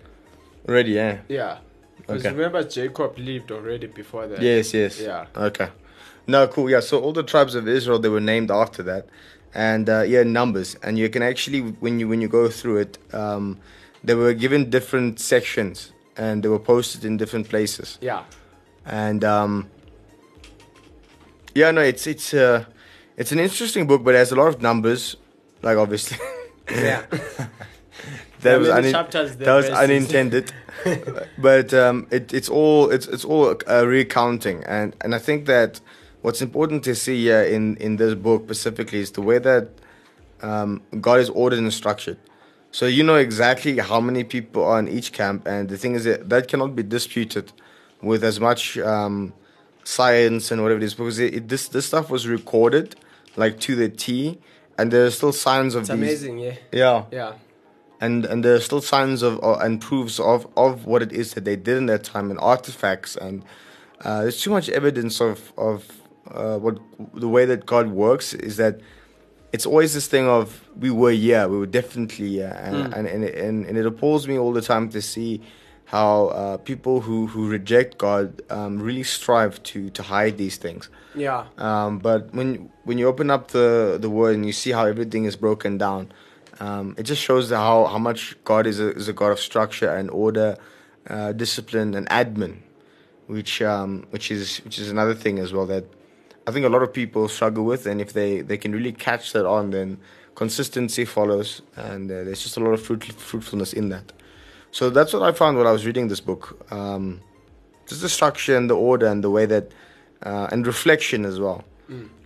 Already, 0.67 0.91
yeah. 0.91 1.19
Yeah. 1.27 1.57
Because 1.97 2.25
Okay. 2.25 2.35
remember 2.35 2.63
Jacob 2.63 3.17
lived 3.17 3.51
already 3.51 3.87
before 3.87 4.27
that. 4.27 4.41
Yes, 4.41 4.73
yes. 4.73 4.99
Yeah. 4.99 5.25
Okay. 5.35 5.69
No, 6.27 6.47
cool. 6.47 6.69
Yeah. 6.69 6.81
So 6.81 6.99
all 6.99 7.13
the 7.13 7.23
tribes 7.23 7.55
of 7.55 7.67
Israel 7.67 7.99
they 7.99 8.09
were 8.09 8.21
named 8.21 8.51
after 8.51 8.83
that, 8.83 9.07
and 9.53 9.89
uh, 9.89 10.01
yeah, 10.01 10.23
numbers. 10.23 10.75
And 10.83 10.97
you 10.97 11.09
can 11.09 11.23
actually 11.23 11.61
when 11.79 11.99
you 11.99 12.07
when 12.07 12.21
you 12.21 12.27
go 12.27 12.49
through 12.49 12.77
it, 12.77 12.97
um, 13.13 13.59
they 14.03 14.15
were 14.15 14.33
given 14.33 14.69
different 14.69 15.19
sections 15.19 15.93
and 16.17 16.43
they 16.43 16.49
were 16.49 16.59
posted 16.59 17.05
in 17.05 17.17
different 17.17 17.49
places. 17.49 17.97
Yeah. 18.01 18.23
And 18.85 19.23
um, 19.23 19.69
yeah, 21.55 21.71
no, 21.71 21.81
it's 21.81 22.07
it's 22.07 22.33
uh, 22.33 22.65
it's 23.21 23.31
an 23.31 23.39
interesting 23.39 23.85
book, 23.85 24.03
but 24.03 24.15
it 24.15 24.17
has 24.17 24.31
a 24.31 24.35
lot 24.35 24.47
of 24.47 24.61
numbers. 24.61 25.15
Like 25.61 25.77
obviously, 25.77 26.17
Yeah. 26.69 27.05
that 28.41 28.59
was 28.59 28.69
unin- 28.69 29.11
that 29.11 29.37
there 29.37 29.55
was 29.55 29.69
unintended. 29.69 30.51
but 31.37 31.71
um, 31.73 32.07
it, 32.09 32.33
it's 32.33 32.49
all 32.49 32.89
it's 32.89 33.07
it's 33.07 33.23
all 33.23 33.55
a 33.67 33.85
recounting, 33.85 34.63
and 34.63 34.95
and 35.01 35.13
I 35.13 35.19
think 35.19 35.45
that 35.45 35.79
what's 36.23 36.41
important 36.41 36.83
to 36.85 36.95
see 36.95 37.21
here 37.21 37.43
in 37.43 37.77
in 37.77 37.97
this 37.97 38.15
book 38.15 38.45
specifically 38.45 38.99
is 38.99 39.11
the 39.11 39.21
way 39.21 39.37
that 39.37 39.69
um, 40.41 40.81
God 40.99 41.19
is 41.19 41.29
ordered 41.29 41.59
and 41.59 41.71
structured. 41.71 42.17
So 42.71 42.87
you 42.87 43.03
know 43.03 43.17
exactly 43.17 43.77
how 43.77 43.99
many 43.99 44.23
people 44.23 44.63
are 44.63 44.79
in 44.79 44.87
each 44.87 45.11
camp, 45.11 45.45
and 45.45 45.69
the 45.69 45.77
thing 45.77 45.93
is 45.93 46.05
that 46.05 46.29
that 46.29 46.47
cannot 46.47 46.75
be 46.75 46.81
disputed 46.81 47.51
with 48.01 48.23
as 48.23 48.39
much 48.39 48.79
um, 48.79 49.33
science 49.83 50.49
and 50.49 50.63
whatever 50.63 50.79
it 50.79 50.83
is, 50.83 50.95
because 50.95 51.19
it, 51.19 51.35
it, 51.35 51.47
this 51.49 51.67
this 51.67 51.85
stuff 51.85 52.09
was 52.09 52.27
recorded 52.27 52.95
like 53.35 53.59
to 53.61 53.75
the 53.75 53.89
T, 53.89 54.39
and 54.77 54.91
there 54.91 55.05
are 55.05 55.11
still 55.11 55.31
signs 55.33 55.75
of 55.75 55.81
It's 55.81 55.89
these. 55.89 55.97
amazing, 55.99 56.39
yeah. 56.39 56.55
Yeah, 56.71 57.03
Yeah. 57.11 57.33
and 57.99 58.25
and 58.25 58.43
there 58.43 58.55
are 58.55 58.59
still 58.59 58.81
signs 58.81 59.21
of 59.21 59.41
uh, 59.43 59.55
and 59.61 59.79
proofs 59.81 60.19
of 60.19 60.47
of 60.57 60.85
what 60.85 61.01
it 61.01 61.11
is 61.11 61.33
that 61.33 61.45
they 61.45 61.55
did 61.55 61.77
in 61.77 61.85
that 61.87 62.03
time 62.03 62.29
and 62.31 62.39
artifacts 62.39 63.15
and 63.15 63.43
uh, 64.03 64.21
there's 64.23 64.41
too 64.41 64.49
much 64.51 64.67
evidence 64.69 65.21
of 65.21 65.53
of 65.57 65.85
uh, 66.31 66.57
what 66.57 66.77
the 67.13 67.27
way 67.27 67.45
that 67.45 67.65
God 67.65 67.87
works 67.91 68.33
is 68.33 68.57
that 68.57 68.79
it's 69.53 69.65
always 69.65 69.93
this 69.93 70.07
thing 70.07 70.27
of 70.27 70.61
we 70.79 70.89
were 70.89 71.11
here 71.11 71.47
we 71.47 71.57
were 71.57 71.65
definitely 71.81 72.29
here 72.29 72.57
and 72.61 72.93
and, 72.93 73.05
and, 73.07 73.23
and 73.25 73.65
and 73.65 73.77
it 73.77 73.85
appalls 73.85 74.27
me 74.27 74.37
all 74.37 74.53
the 74.53 74.61
time 74.61 74.89
to 74.89 75.01
see 75.01 75.41
how 75.91 76.27
uh, 76.27 76.55
people 76.55 77.01
who 77.01 77.27
who 77.27 77.49
reject 77.49 77.97
God 77.97 78.41
um, 78.49 78.79
really 78.81 79.03
strive 79.03 79.61
to 79.63 79.89
to 79.89 80.01
hide 80.01 80.37
these 80.37 80.55
things. 80.55 80.89
Yeah. 81.13 81.47
Um, 81.57 81.99
but 81.99 82.33
when 82.33 82.71
when 82.85 82.97
you 82.97 83.07
open 83.09 83.29
up 83.29 83.49
the 83.49 83.97
the 83.99 84.09
word 84.09 84.35
and 84.35 84.45
you 84.45 84.53
see 84.53 84.71
how 84.71 84.85
everything 84.85 85.25
is 85.25 85.35
broken 85.35 85.77
down, 85.77 86.13
um, 86.61 86.95
it 86.97 87.03
just 87.03 87.21
shows 87.21 87.49
how 87.49 87.87
how 87.87 87.97
much 87.97 88.41
God 88.45 88.67
is 88.67 88.79
a 88.79 88.95
is 88.95 89.09
a 89.09 89.13
God 89.13 89.33
of 89.33 89.39
structure 89.41 89.93
and 89.93 90.09
order, 90.09 90.55
uh, 91.09 91.33
discipline 91.33 91.93
and 91.93 92.07
admin, 92.07 92.59
which 93.27 93.61
um, 93.61 94.07
which 94.11 94.31
is 94.31 94.59
which 94.63 94.79
is 94.79 94.89
another 94.89 95.13
thing 95.13 95.39
as 95.39 95.51
well 95.51 95.65
that 95.65 95.83
I 96.47 96.51
think 96.51 96.65
a 96.65 96.69
lot 96.69 96.83
of 96.83 96.93
people 96.93 97.27
struggle 97.27 97.65
with, 97.65 97.85
and 97.85 97.99
if 97.99 98.13
they 98.13 98.39
they 98.39 98.57
can 98.57 98.71
really 98.71 98.93
catch 98.93 99.33
that 99.33 99.45
on, 99.45 99.71
then 99.71 99.97
consistency 100.35 101.03
follows, 101.03 101.61
and 101.75 102.09
uh, 102.09 102.23
there's 102.23 102.41
just 102.41 102.55
a 102.55 102.61
lot 102.61 102.71
of 102.71 102.81
fruit, 102.81 103.03
fruitfulness 103.03 103.73
in 103.73 103.89
that. 103.89 104.13
So 104.71 104.89
that's 104.89 105.13
what 105.13 105.21
I 105.23 105.31
found 105.31 105.57
when 105.57 105.67
I 105.67 105.71
was 105.71 105.85
reading 105.85 106.07
this 106.07 106.21
book. 106.21 106.65
Um, 106.71 107.21
just 107.87 108.01
the 108.01 108.09
structure 108.09 108.55
and 108.55 108.69
the 108.69 108.75
order 108.75 109.05
and 109.07 109.23
the 109.23 109.29
way 109.29 109.45
that 109.45 109.71
uh, 110.23 110.47
and 110.51 110.65
reflection 110.65 111.25
as 111.25 111.39
well. 111.39 111.63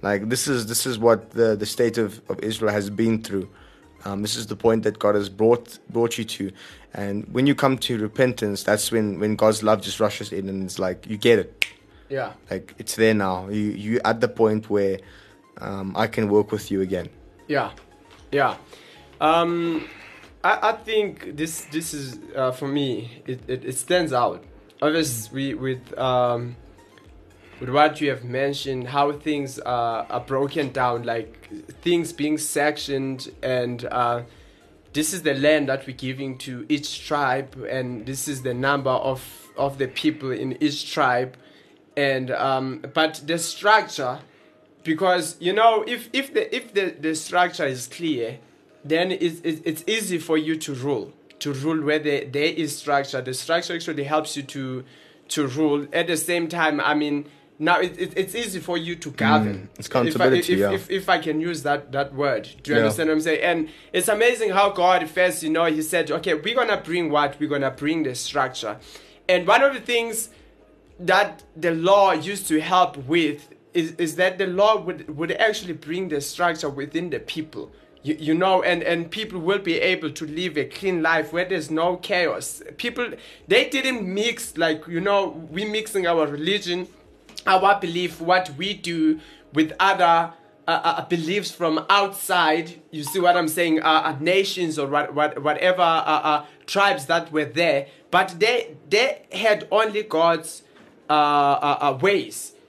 Like 0.03 0.29
this 0.29 0.47
is 0.47 0.67
this 0.67 0.85
is 0.85 0.99
what 0.99 1.31
the 1.31 1.55
the 1.55 1.65
state 1.65 1.97
of, 1.97 2.21
of 2.29 2.39
Israel 2.41 2.71
has 2.71 2.91
been 2.91 3.23
through. 3.23 3.49
Um, 4.03 4.21
this 4.21 4.35
is 4.35 4.45
the 4.45 4.55
point 4.55 4.83
that 4.83 4.99
God 4.99 5.15
has 5.15 5.27
brought 5.27 5.79
brought 5.89 6.19
you 6.19 6.23
to, 6.25 6.51
and 6.93 7.25
when 7.33 7.47
you 7.47 7.55
come 7.55 7.79
to 7.79 7.97
repentance, 7.97 8.61
that's 8.61 8.91
when 8.91 9.19
when 9.19 9.35
God's 9.35 9.63
love 9.63 9.81
just 9.81 9.99
rushes 9.99 10.31
in 10.31 10.47
and 10.49 10.63
it's 10.65 10.77
like 10.77 11.07
you 11.09 11.17
get 11.17 11.39
it, 11.39 11.65
Yeah. 12.09 12.33
like 12.51 12.75
it's 12.77 12.95
there 12.95 13.15
now. 13.15 13.47
You 13.49 13.71
you 13.85 13.99
at 14.05 14.21
the 14.21 14.27
point 14.27 14.69
where 14.69 14.99
um, 15.57 15.95
I 15.97 16.05
can 16.05 16.29
work 16.29 16.51
with 16.51 16.69
you 16.69 16.81
again. 16.81 17.09
Yeah, 17.47 17.71
yeah. 18.31 18.57
Um, 19.19 19.87
I, 20.45 20.69
I 20.69 20.71
think 20.73 21.35
this 21.35 21.65
this 21.65 21.93
is 21.93 22.19
uh, 22.35 22.51
for 22.51 22.67
me. 22.67 23.23
It, 23.25 23.41
it, 23.47 23.65
it 23.65 23.77
stands 23.77 24.13
out. 24.13 24.43
Obviously, 24.79 25.55
with 25.55 25.97
um, 25.97 26.55
with 27.59 27.69
what 27.69 27.99
you 27.99 28.11
have 28.11 28.23
mentioned, 28.23 28.89
how 28.89 29.11
things 29.11 29.59
uh, 29.59 30.05
are 30.07 30.19
broken 30.19 30.71
down, 30.71 31.03
like 31.03 31.49
things 31.81 32.13
being 32.13 32.37
sectioned, 32.37 33.31
and 33.41 33.85
uh, 33.85 34.21
this 34.93 35.13
is 35.13 35.23
the 35.23 35.33
land 35.33 35.67
that 35.69 35.87
we're 35.87 35.97
giving 35.97 36.37
to 36.39 36.65
each 36.69 37.07
tribe, 37.07 37.57
and 37.67 38.05
this 38.05 38.27
is 38.27 38.43
the 38.43 38.53
number 38.53 38.91
of 38.91 39.21
of 39.57 39.79
the 39.79 39.87
people 39.87 40.29
in 40.29 40.61
each 40.61 40.93
tribe, 40.93 41.37
and 41.97 42.29
um, 42.29 42.85
but 42.93 43.19
the 43.25 43.39
structure 43.39 44.19
because 44.83 45.37
you 45.39 45.53
know 45.53 45.83
if 45.87 46.07
if 46.13 46.35
the 46.35 46.55
if 46.55 46.71
the, 46.75 46.95
the 46.99 47.15
structure 47.15 47.65
is 47.65 47.87
clear 47.87 48.37
then 48.85 49.11
it's, 49.11 49.41
it's 49.43 49.83
easy 49.87 50.19
for 50.19 50.37
you 50.37 50.55
to 50.55 50.73
rule 50.73 51.11
to 51.39 51.51
rule 51.51 51.81
where 51.83 51.99
there, 51.99 52.23
there 52.25 52.45
is 52.45 52.77
structure. 52.77 53.21
The 53.21 53.33
structure 53.33 53.73
actually 53.73 54.05
helps 54.05 54.37
you 54.37 54.43
to 54.43 54.83
to 55.29 55.47
rule. 55.47 55.87
At 55.91 56.07
the 56.07 56.17
same 56.17 56.47
time 56.47 56.79
i 56.79 56.93
mean 56.93 57.25
now 57.57 57.79
it, 57.79 57.97
it, 57.97 58.13
it's 58.17 58.35
easy 58.35 58.59
for 58.59 58.77
you 58.77 58.95
to 58.97 59.09
govern. 59.11 59.69
Mm, 59.73 59.79
it's 59.79 59.87
if 59.87 59.95
I, 59.95 59.99
accountability, 59.99 60.53
if, 60.53 60.59
yeah. 60.59 60.71
if, 60.73 60.91
if 60.91 61.09
i 61.09 61.17
can 61.17 61.39
use 61.39 61.63
that 61.63 61.91
that 61.91 62.13
word 62.13 62.43
do 62.63 62.71
you 62.71 62.77
Yeah. 62.77 62.83
understand 62.83 63.09
what 63.09 63.13
i'm 63.15 63.21
saying? 63.21 63.43
And 63.43 63.69
it's 63.93 64.07
amazing 64.07 64.49
how 64.51 64.69
god 64.71 65.09
first 65.09 65.41
you 65.43 65.49
know 65.49 65.65
he 65.65 65.81
said 65.81 66.11
okay 66.11 66.33
we're 66.35 66.55
gonna 66.55 66.77
bring 66.77 67.09
what? 67.09 67.39
We're 67.39 67.49
gonna 67.49 67.71
bring 67.71 68.03
the 68.03 68.13
structure. 68.15 68.77
And 69.27 69.47
one 69.47 69.63
of 69.63 69.73
the 69.73 69.79
things 69.79 70.29
that 70.99 71.43
the 71.55 71.71
law 71.71 72.11
used 72.11 72.47
to 72.47 72.61
help 72.61 72.97
with 72.97 73.49
is, 73.73 73.91
is 73.93 74.15
that 74.17 74.37
the 74.37 74.47
law 74.47 74.79
would, 74.79 75.17
would 75.17 75.31
actually 75.33 75.73
bring 75.73 76.07
the 76.09 76.21
structure 76.21 76.69
within 76.69 77.09
the 77.09 77.19
people 77.19 77.71
you, 78.05 78.15
you 78.19 78.33
know 78.33 78.61
and, 78.61 78.83
and 78.83 79.09
people 79.09 79.39
will 79.39 79.59
be 79.59 79.79
able 79.79 80.11
to 80.11 80.25
live 80.25 80.57
a 80.57 80.65
clean 80.65 81.01
life 81.01 81.33
where 81.33 81.45
there's 81.45 81.71
no 81.71 81.97
chaos. 81.97 82.61
People 82.77 83.11
they 83.47 83.67
didn't 83.69 84.01
mix 84.05 84.57
like 84.57 84.87
you 84.87 85.01
know 85.01 85.29
we 85.49 85.65
mixing 85.65 86.05
our 86.05 86.27
religion 86.27 86.87
our 87.47 87.79
belief 87.79 88.21
what 88.21 88.51
we 88.57 88.73
do 88.73 89.19
with 89.53 89.73
other 89.79 90.33
uh, 90.67 90.81
uh, 90.83 91.05
beliefs 91.05 91.51
from 91.51 91.85
outside. 91.89 92.81
You 92.91 93.03
see 93.03 93.19
what 93.19 93.35
i'm 93.37 93.47
saying? 93.47 93.81
Uh, 93.81 94.01
uh, 94.05 94.15
nations 94.19 94.77
or 94.79 94.87
what, 94.87 95.13
what, 95.13 95.41
whatever 95.41 95.81
uh, 95.81 96.21
uh, 96.31 96.45
tribes 96.65 97.07
that 97.07 97.31
were 97.31 97.45
there. 97.45 97.87
But 98.11 98.39
they 98.39 98.77
they 98.89 99.23
had 99.31 99.67
only 99.71 100.03
god's 100.03 100.63
uh, 101.09 101.97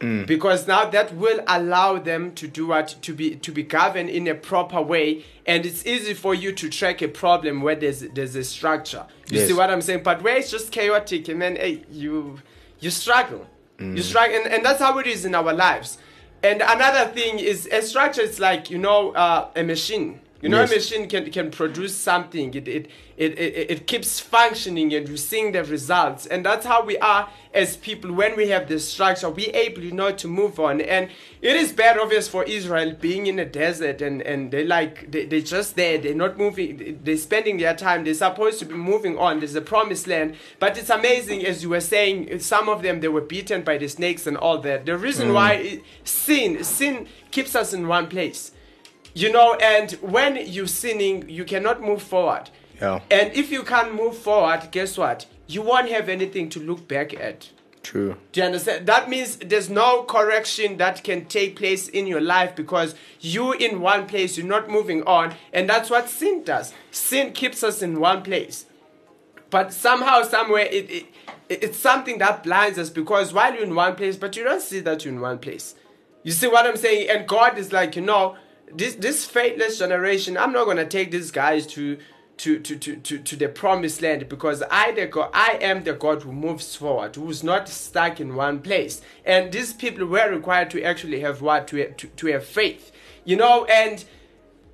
uh, 0.03 0.25
because 0.27 0.67
now 0.67 0.85
that 0.91 1.15
will 1.15 1.41
allow 1.47 1.99
them 1.99 2.33
to 2.35 2.47
do 2.47 2.67
what 2.67 2.97
to 3.03 3.13
be 3.15 3.37
to 3.37 3.51
be 3.53 3.63
governed 3.63 4.11
in 4.11 4.27
a 4.29 4.35
proper 4.35 4.81
way 4.83 5.25
and 5.47 5.65
it's 5.65 5.87
easy 5.87 6.13
for 6.15 6.35
you 6.35 6.53
to 6.53 6.69
track 6.69 7.01
a 7.03 7.09
problem 7.09 7.63
where 7.63 7.75
there's 7.77 8.01
there's 8.01 8.37
a 8.37 8.45
structure. 8.45 9.05
You 9.31 9.39
Yes. 9.39 9.49
see 9.49 9.55
what 9.55 9.71
i'm 9.71 9.81
saying? 9.83 10.03
But 10.03 10.23
where 10.23 10.37
it's 10.37 10.51
just 10.51 10.71
chaotic 10.73 11.29
and 11.29 11.41
then 11.41 11.57
hey, 11.57 11.85
you 11.91 12.41
you 12.81 12.91
struggle. 12.91 13.47
You 13.79 14.03
struggle 14.03 14.37
and, 14.37 14.47
and 14.53 14.65
that's 14.65 14.81
how 14.81 14.99
it 14.99 15.07
is 15.07 15.25
in 15.25 15.35
our 15.35 15.53
lives. 15.53 15.99
And 16.43 16.63
another 16.63 17.11
thing 17.13 17.39
is 17.39 17.67
a 17.73 17.83
structure 17.83 18.23
is 18.23 18.39
like 18.41 18.71
you 18.71 18.79
know 18.79 19.13
uh, 19.13 19.49
a 19.57 19.63
machine 19.63 20.21
You 20.43 20.51
know, 20.51 20.61
Yes. 20.61 20.71
a 20.71 20.75
machine 20.75 21.09
can, 21.09 21.31
can 21.31 21.51
produce 21.51 21.97
something. 21.97 22.53
It, 22.53 22.69
it, 22.69 22.91
it, 23.17 23.39
it, 23.39 23.71
it 23.71 23.87
keeps 23.87 24.21
functioning 24.21 24.93
and 24.93 25.09
you're 25.09 25.17
seeing 25.17 25.53
the 25.53 25.65
results. 25.65 26.27
And 26.27 26.45
that's 26.45 26.67
how 26.67 26.85
we 26.85 26.99
are 26.99 27.31
as 27.55 27.79
people 27.79 28.13
when 28.13 28.37
we 28.37 28.49
have 28.49 28.69
this 28.69 28.87
structure. 28.87 29.31
We're 29.31 29.55
able, 29.57 29.83
you 29.83 29.93
know, 29.93 30.13
to 30.13 30.29
move 30.29 30.61
on. 30.61 30.83
And 30.83 31.09
it 31.41 31.57
is 31.57 31.73
bad, 31.73 31.99
obvious, 31.99 32.29
for 32.29 32.45
Israel 32.45 32.95
being 33.01 33.27
in 33.27 33.39
a 33.39 33.47
desert 33.47 34.03
and, 34.03 34.21
and 34.23 34.51
they 34.51 34.65
like, 34.65 35.11
they, 35.11 35.25
they're 35.25 35.41
just 35.41 35.75
there. 35.75 35.97
They're 35.97 36.15
not 36.15 36.37
moving. 36.37 37.01
They're 37.03 37.17
spending 37.17 37.57
their 37.57 37.75
time. 37.75 38.05
They're 38.05 38.13
supposed 38.13 38.59
to 38.59 38.67
be 38.67 38.75
moving 38.75 39.17
on. 39.17 39.41
There's 39.41 39.55
a 39.55 39.63
promised 39.63 40.07
land. 40.07 40.37
But 40.59 40.77
it's 40.77 40.91
amazing, 40.91 41.47
as 41.47 41.63
you 41.63 41.71
were 41.71 41.81
saying, 41.81 42.41
some 42.41 42.69
of 42.69 42.83
them, 42.83 43.01
they 43.01 43.09
were 43.09 43.23
beaten 43.23 43.63
by 43.63 43.79
the 43.79 43.89
snakes 43.89 44.27
and 44.27 44.37
all 44.37 44.59
that. 44.59 44.85
The 44.85 44.99
reason 44.99 45.29
mm. 45.29 45.35
why 45.35 45.53
it, 45.55 45.83
sin, 46.05 46.63
sin 46.63 47.09
keeps 47.31 47.55
us 47.55 47.73
in 47.73 47.89
one 47.89 48.09
place. 48.09 48.53
You 49.17 49.33
know, 49.33 49.55
and 49.55 49.93
when 50.03 50.37
you're 50.47 50.67
sinning, 50.67 51.27
you 51.27 51.47
cannot 51.47 51.81
move 51.81 52.03
forward. 52.03 52.51
Yeah. 52.79 53.01
And 53.11 53.33
if 53.33 53.51
you 53.51 53.63
can't 53.63 53.95
move 53.95 54.15
forward, 54.15 54.69
guess 54.71 54.99
what? 54.99 55.25
You 55.47 55.63
won't 55.63 55.89
have 55.89 56.11
anything 56.11 56.51
to 56.51 56.61
look 56.61 56.87
back 56.87 57.15
at. 57.15 57.49
True. 57.83 58.17
Do 58.33 58.41
you 58.41 58.47
understand? 58.47 58.87
That 58.87 59.09
means 59.09 59.37
there's 59.37 59.71
no 59.71 60.03
correction 60.03 60.77
that 60.77 61.03
can 61.03 61.25
take 61.25 61.57
place 61.57 61.89
in 61.89 62.07
your 62.07 62.21
life 62.21 62.55
because 62.55 62.95
you 63.19 63.53
in 63.53 63.81
one 63.81 64.07
place, 64.07 64.37
you're 64.37 64.47
not 64.47 64.69
moving 64.69 65.03
on, 65.05 65.35
and 65.51 65.67
that's 65.67 65.89
what 65.89 66.11
sin 66.11 66.45
does. 66.45 66.75
Sin 66.91 67.33
keeps 67.33 67.63
us 67.63 67.81
in 67.81 67.99
one 67.99 68.23
place. 68.23 68.67
But 69.49 69.73
somehow, 69.73 70.25
somewhere, 70.25 70.67
it, 70.71 70.91
it 70.91 71.07
it's 71.49 71.79
something 71.79 72.19
that 72.19 72.43
blinds 72.43 72.79
us 72.79 72.91
because 72.91 73.33
while 73.33 73.55
you're 73.55 73.63
in 73.63 73.75
one 73.75 73.95
place, 73.95 74.17
but 74.19 74.37
you 74.37 74.45
don't 74.45 74.61
see 74.61 74.81
that 74.81 75.07
you're 75.07 75.15
in 75.15 75.21
one 75.23 75.39
place. 75.39 75.75
You 76.23 76.33
see 76.33 76.49
what 76.49 76.67
I'm 76.67 76.77
saying? 76.77 77.09
And 77.09 77.27
God 77.27 77.57
is 77.57 77.73
like, 77.73 77.97
you 77.97 78.03
know, 78.03 78.37
this 78.73 78.95
this 78.97 79.25
faithless 79.25 79.79
generation, 79.79 80.37
I'm 80.37 80.53
not 80.53 80.67
gonna 80.67 80.87
take 80.87 81.11
these 81.11 81.31
guys 81.31 81.67
to 81.69 81.99
to, 82.39 82.59
to, 82.61 82.77
to, 82.77 82.97
to, 82.97 83.19
to 83.19 83.37
the 83.37 83.49
promised 83.49 84.03
land 84.03 84.29
because 84.29 84.63
I 84.71 84.93
the 84.93 85.07
God 85.07 85.31
I 85.33 85.59
am 85.61 85.85
the 85.85 85.95
God 85.95 86.23
who 86.23 86.33
moves 86.33 86.77
forward, 86.77 87.17
who's 87.17 87.43
not 87.43 87.69
stuck 87.69 88.21
in 88.21 88.35
one 88.35 88.61
place. 88.61 89.01
And 89.25 89.53
these 89.53 89.73
people 89.73 90.07
were 90.07 90.31
required 90.31 90.71
to 90.71 90.83
actually 90.83 91.21
have 91.21 91.41
what 91.41 91.67
to 91.69 91.91
to, 91.93 92.07
to 92.07 92.27
have 92.29 92.45
faith. 92.45 92.93
You 93.25 93.37
know, 93.37 93.65
and 93.65 94.05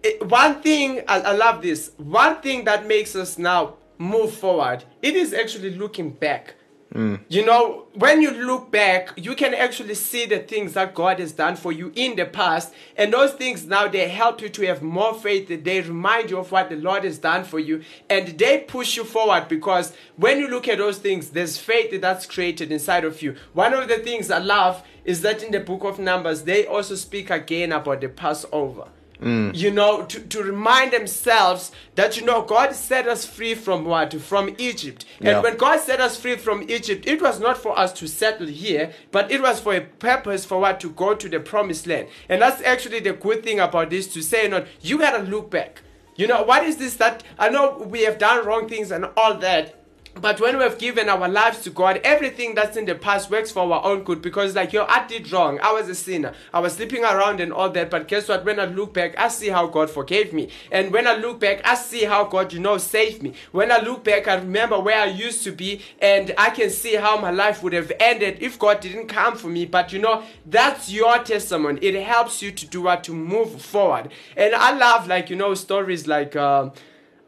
it, 0.02 0.28
one 0.28 0.60
thing 0.60 1.02
I, 1.06 1.20
I 1.20 1.32
love 1.32 1.62
this 1.62 1.92
one 1.96 2.40
thing 2.40 2.64
that 2.64 2.86
makes 2.86 3.14
us 3.14 3.38
now 3.38 3.74
move 3.98 4.34
forward 4.34 4.84
it 5.00 5.14
is 5.14 5.32
actually 5.32 5.70
looking 5.76 6.10
back 6.10 6.54
Mm. 6.94 7.20
you 7.28 7.42
know 7.46 7.86
when 7.94 8.20
you 8.20 8.30
look 8.32 8.70
back 8.70 9.14
you 9.16 9.34
can 9.34 9.54
actually 9.54 9.94
see 9.94 10.26
the 10.26 10.40
things 10.40 10.74
that 10.74 10.94
god 10.94 11.20
has 11.20 11.32
done 11.32 11.56
for 11.56 11.72
you 11.72 11.90
in 11.94 12.16
the 12.16 12.26
past 12.26 12.74
and 12.98 13.10
those 13.14 13.32
things 13.32 13.64
now 13.64 13.88
they 13.88 14.08
help 14.08 14.42
you 14.42 14.50
to 14.50 14.66
have 14.66 14.82
more 14.82 15.14
faith. 15.14 15.48
They 15.64 15.80
remind 15.80 16.28
you 16.28 16.38
of 16.38 16.52
what 16.52 16.68
the 16.68 16.76
lord 16.76 17.04
has 17.04 17.18
done 17.18 17.44
for 17.44 17.58
you 17.58 17.82
and 18.10 18.38
they 18.38 18.58
push 18.58 18.96
you 18.98 19.04
forward 19.04 19.48
because 19.48 19.94
when 20.16 20.38
you 20.38 20.48
look 20.48 20.68
at 20.68 20.78
those 20.78 20.98
things 20.98 21.30
there's 21.30 21.56
faith 21.56 21.98
that's 21.98 22.26
created 22.26 22.70
inside 22.70 23.04
of 23.04 23.22
you. 23.22 23.36
One 23.54 23.72
of 23.72 23.88
the 23.88 23.98
things 23.98 24.30
i 24.30 24.38
love 24.38 24.82
is 25.06 25.22
that 25.22 25.42
in 25.42 25.50
the 25.50 25.60
book 25.60 25.84
of 25.84 25.98
numbers 25.98 26.42
they 26.42 26.66
also 26.66 26.94
speak 26.94 27.30
again 27.30 27.72
about 27.72 28.02
the 28.02 28.08
passover 28.08 28.88
Mm. 29.22 29.54
you 29.54 29.70
know, 29.70 30.02
to, 30.04 30.20
to 30.20 30.42
remind 30.42 30.92
themselves 30.92 31.70
that, 31.94 32.16
you 32.18 32.24
know, 32.26 32.42
God 32.42 32.74
set 32.74 33.06
us 33.06 33.24
free 33.24 33.54
from 33.54 33.84
what? 33.84 34.12
From 34.20 34.54
Egypt. 34.58 35.04
And 35.20 35.28
Yeah. 35.28 35.40
when 35.40 35.56
God 35.56 35.80
set 35.80 36.00
us 36.00 36.16
free 36.18 36.36
from 36.36 36.62
Egypt, 36.68 37.06
it 37.06 37.22
was 37.22 37.38
not 37.40 37.56
for 37.58 37.78
us 37.78 37.92
to 37.94 38.08
settle 38.08 38.46
here, 38.48 38.92
but 39.10 39.30
it 39.30 39.40
was 39.40 39.60
for 39.60 39.74
a 39.74 39.80
purpose 39.80 40.44
for 40.44 40.58
what? 40.60 40.80
To 40.80 40.90
go 40.90 41.14
to 41.14 41.28
the 41.28 41.40
promised 41.40 41.86
land. 41.86 42.08
And 42.28 42.42
that's 42.42 42.60
actually 42.62 43.00
the 43.00 43.12
good 43.12 43.42
thing 43.44 43.60
about 43.60 43.90
this 43.90 44.06
to 44.14 44.22
say, 44.22 44.44
you 44.44 44.48
know, 44.48 44.64
you 44.80 44.98
gotta 44.98 45.22
look 45.22 45.50
back. 45.50 45.82
You 46.16 46.26
know, 46.26 46.42
what 46.42 46.64
is 46.64 46.76
this 46.76 46.96
that 46.96 47.22
I 47.38 47.48
know 47.48 47.78
we 47.88 48.02
have 48.02 48.18
done 48.18 48.44
wrong 48.44 48.68
things 48.68 48.90
and 48.90 49.06
all 49.16 49.34
that. 49.38 49.81
But 50.14 50.40
when 50.40 50.58
we 50.58 50.62
have 50.62 50.78
given 50.78 51.08
our 51.08 51.26
lives 51.26 51.60
to 51.62 51.70
God, 51.70 52.00
everything 52.04 52.54
that's 52.54 52.76
in 52.76 52.84
the 52.84 52.94
past 52.94 53.30
works 53.30 53.50
for 53.50 53.60
our 53.72 53.82
own 53.82 54.04
good 54.04 54.20
because, 54.20 54.54
like, 54.54 54.72
yo, 54.72 54.84
I 54.84 55.06
did 55.06 55.32
wrong. 55.32 55.58
I 55.60 55.72
was 55.72 55.88
a 55.88 55.94
sinner. 55.94 56.34
I 56.52 56.60
was 56.60 56.74
sleeping 56.74 57.02
around 57.02 57.40
and 57.40 57.52
all 57.52 57.70
that. 57.70 57.90
But 57.90 58.08
guess 58.08 58.28
what? 58.28 58.44
When 58.44 58.60
I 58.60 58.66
look 58.66 58.92
back, 58.92 59.18
I 59.18 59.28
see 59.28 59.48
how 59.48 59.66
God 59.66 59.88
forgave 59.88 60.32
me. 60.34 60.50
And 60.70 60.92
when 60.92 61.06
I 61.06 61.14
look 61.14 61.40
back, 61.40 61.62
I 61.64 61.74
see 61.74 62.04
how 62.04 62.24
God, 62.24 62.52
you 62.52 62.60
know, 62.60 62.76
saved 62.76 63.22
me. 63.22 63.32
When 63.52 63.72
I 63.72 63.80
look 63.80 64.04
back, 64.04 64.28
I 64.28 64.34
remember 64.34 64.78
where 64.78 65.00
I 65.00 65.06
used 65.06 65.44
to 65.44 65.52
be 65.52 65.80
and 65.98 66.34
I 66.36 66.50
can 66.50 66.68
see 66.68 66.94
how 66.96 67.18
my 67.18 67.30
life 67.30 67.62
would 67.62 67.72
have 67.72 67.90
ended 67.98 68.38
if 68.40 68.58
God 68.58 68.80
didn't 68.80 69.06
come 69.08 69.36
for 69.36 69.48
me. 69.48 69.64
But, 69.64 69.94
you 69.94 69.98
know, 69.98 70.24
that's 70.44 70.90
your 70.90 71.18
testimony. 71.20 71.80
It 71.80 72.00
helps 72.04 72.42
you 72.42 72.52
to 72.52 72.66
do 72.66 72.82
what? 72.82 73.02
To 73.04 73.14
move 73.14 73.62
forward. 73.62 74.10
And 74.36 74.54
I 74.54 74.76
love, 74.76 75.08
like, 75.08 75.30
you 75.30 75.36
know, 75.36 75.54
stories 75.54 76.06
like, 76.06 76.36
uh 76.36 76.70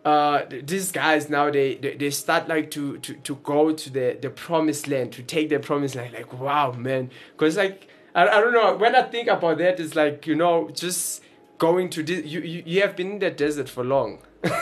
Uh, 0.05 0.45
th- 0.45 0.67
these 0.67 0.93
guys 0.93 1.31
now 1.31 1.51
they, 1.51 1.77
they 1.77 1.97
they 1.97 2.11
start 2.11 2.47
like 2.47 2.71
to 2.71 2.99
to 2.99 3.14
to 3.14 3.37
go 3.37 3.73
to 3.73 3.88
the 3.90 4.19
the 4.21 4.29
promised 4.29 4.87
land 4.87 5.11
to 5.12 5.23
take 5.23 5.49
the 5.49 5.59
promised 5.59 5.95
land 5.95 6.12
like 6.12 6.31
wow 6.38 6.73
man. 6.73 7.11
Because 7.33 7.57
like 7.57 7.88
I, 8.14 8.29
I 8.29 8.40
don't 8.40 8.53
know 8.53 8.77
when 8.77 8.95
i 8.95 9.03
think 9.03 9.29
about 9.29 9.57
that 9.59 9.81
it's 9.81 9.95
like 9.95 10.27
you 10.27 10.35
know 10.35 10.69
just 10.75 11.23
going 11.57 11.88
to 11.88 12.03
this 12.03 12.27
you, 12.27 12.40
you 12.40 12.62
you 12.67 12.83
have 12.83 12.97
been 12.97 13.12
in 13.12 13.19
the 13.19 13.31
desert 13.31 13.69
for 13.69 13.85
long. 13.85 14.19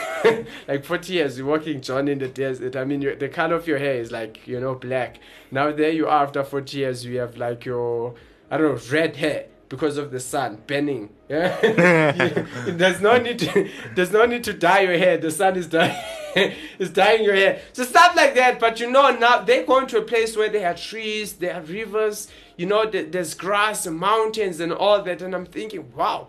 Like 0.69 0.85
40 0.85 1.11
years 1.11 1.37
you're 1.37 1.45
walking 1.45 1.81
john 1.81 2.07
in 2.07 2.19
the 2.19 2.29
desert. 2.29 2.77
I 2.77 2.85
mean 2.85 3.01
you 3.01 3.13
the 3.13 3.27
color 3.27 3.55
of 3.55 3.67
your 3.67 3.79
hair 3.79 3.95
is 3.95 4.11
like 4.13 4.47
you 4.47 4.61
know 4.61 4.75
black. 4.75 5.19
Now 5.51 5.73
there 5.73 5.91
you 5.91 6.07
are 6.07 6.23
after 6.23 6.41
40 6.45 6.77
years 6.77 7.03
you 7.03 7.19
have 7.19 7.35
like 7.35 7.65
your 7.65 8.15
i 8.49 8.57
don't 8.57 8.75
know 8.75 8.81
red 8.97 9.17
hair 9.17 9.47
because 9.73 9.97
of 9.97 10.11
the 10.11 10.19
sun 10.19 10.61
burning 10.67 11.09
yeah 11.27 11.59
there's 12.67 13.01
no 13.01 13.17
need 13.17 13.39
to 13.39 13.67
there's 13.95 14.11
no 14.11 14.23
need 14.23 14.43
to 14.43 14.53
dye 14.53 14.81
your 14.81 14.99
hair 14.99 15.17
the 15.17 15.31
sun 15.31 15.55
is 15.55 15.65
dyeing 15.65 15.99
is 16.77 16.91
dyeing 16.91 17.23
your 17.23 17.33
hair 17.33 17.59
so 17.73 17.83
stuff 17.83 18.15
like 18.15 18.35
that 18.35 18.59
but 18.59 18.79
you 18.79 18.87
know 18.91 19.09
now 19.17 19.41
they're 19.41 19.65
going 19.65 19.87
to 19.87 19.97
a 19.97 20.03
place 20.03 20.37
where 20.37 20.47
there 20.47 20.69
are 20.69 20.75
trees 20.75 21.33
there 21.33 21.55
are 21.55 21.61
rivers 21.61 22.27
you 22.55 22.67
know 22.67 22.85
there's 22.85 23.33
grass 23.33 23.87
and 23.87 23.97
mountains 23.97 24.59
and 24.59 24.71
all 24.71 25.01
that 25.01 25.23
and 25.23 25.33
i'm 25.33 25.47
thinking 25.47 25.91
wow 25.95 26.27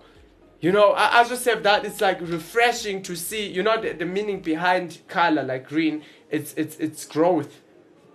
you 0.61 0.73
know, 0.73 0.93
I, 0.93 1.21
I 1.21 1.25
just 1.29 1.45
have 1.45 1.63
that. 1.65 1.85
It's 1.85 2.01
like 2.01 2.23
refreshing 2.23 3.03
to 3.03 3.15
see. 3.17 3.47
You 3.47 3.63
know, 3.63 3.79
the, 3.79 3.93
the 3.93 4.07
meaning 4.07 4.41
behind 4.41 5.01
color, 5.09 5.43
like 5.43 5.69
green. 5.69 6.03
It's 6.31 6.55
it's 6.55 6.77
it's 6.79 7.05
growth. 7.05 7.61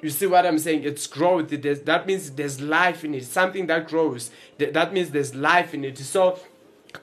You 0.02 0.10
see 0.10 0.28
what 0.28 0.46
I'm 0.46 0.60
saying? 0.60 0.84
It's 0.84 1.08
growth. 1.08 1.52
It 1.52 1.66
is, 1.66 1.82
that 1.82 2.08
means 2.08 2.32
there's 2.32 2.62
life 2.62 3.04
in 3.04 3.14
it. 3.14 3.26
Something 3.26 3.68
that 3.68 3.88
grows. 3.88 4.32
That, 4.58 4.94
means 4.94 5.12
there's 5.12 5.36
life 5.36 5.74
in 5.74 5.84
it. 5.84 5.98
So, 5.98 6.40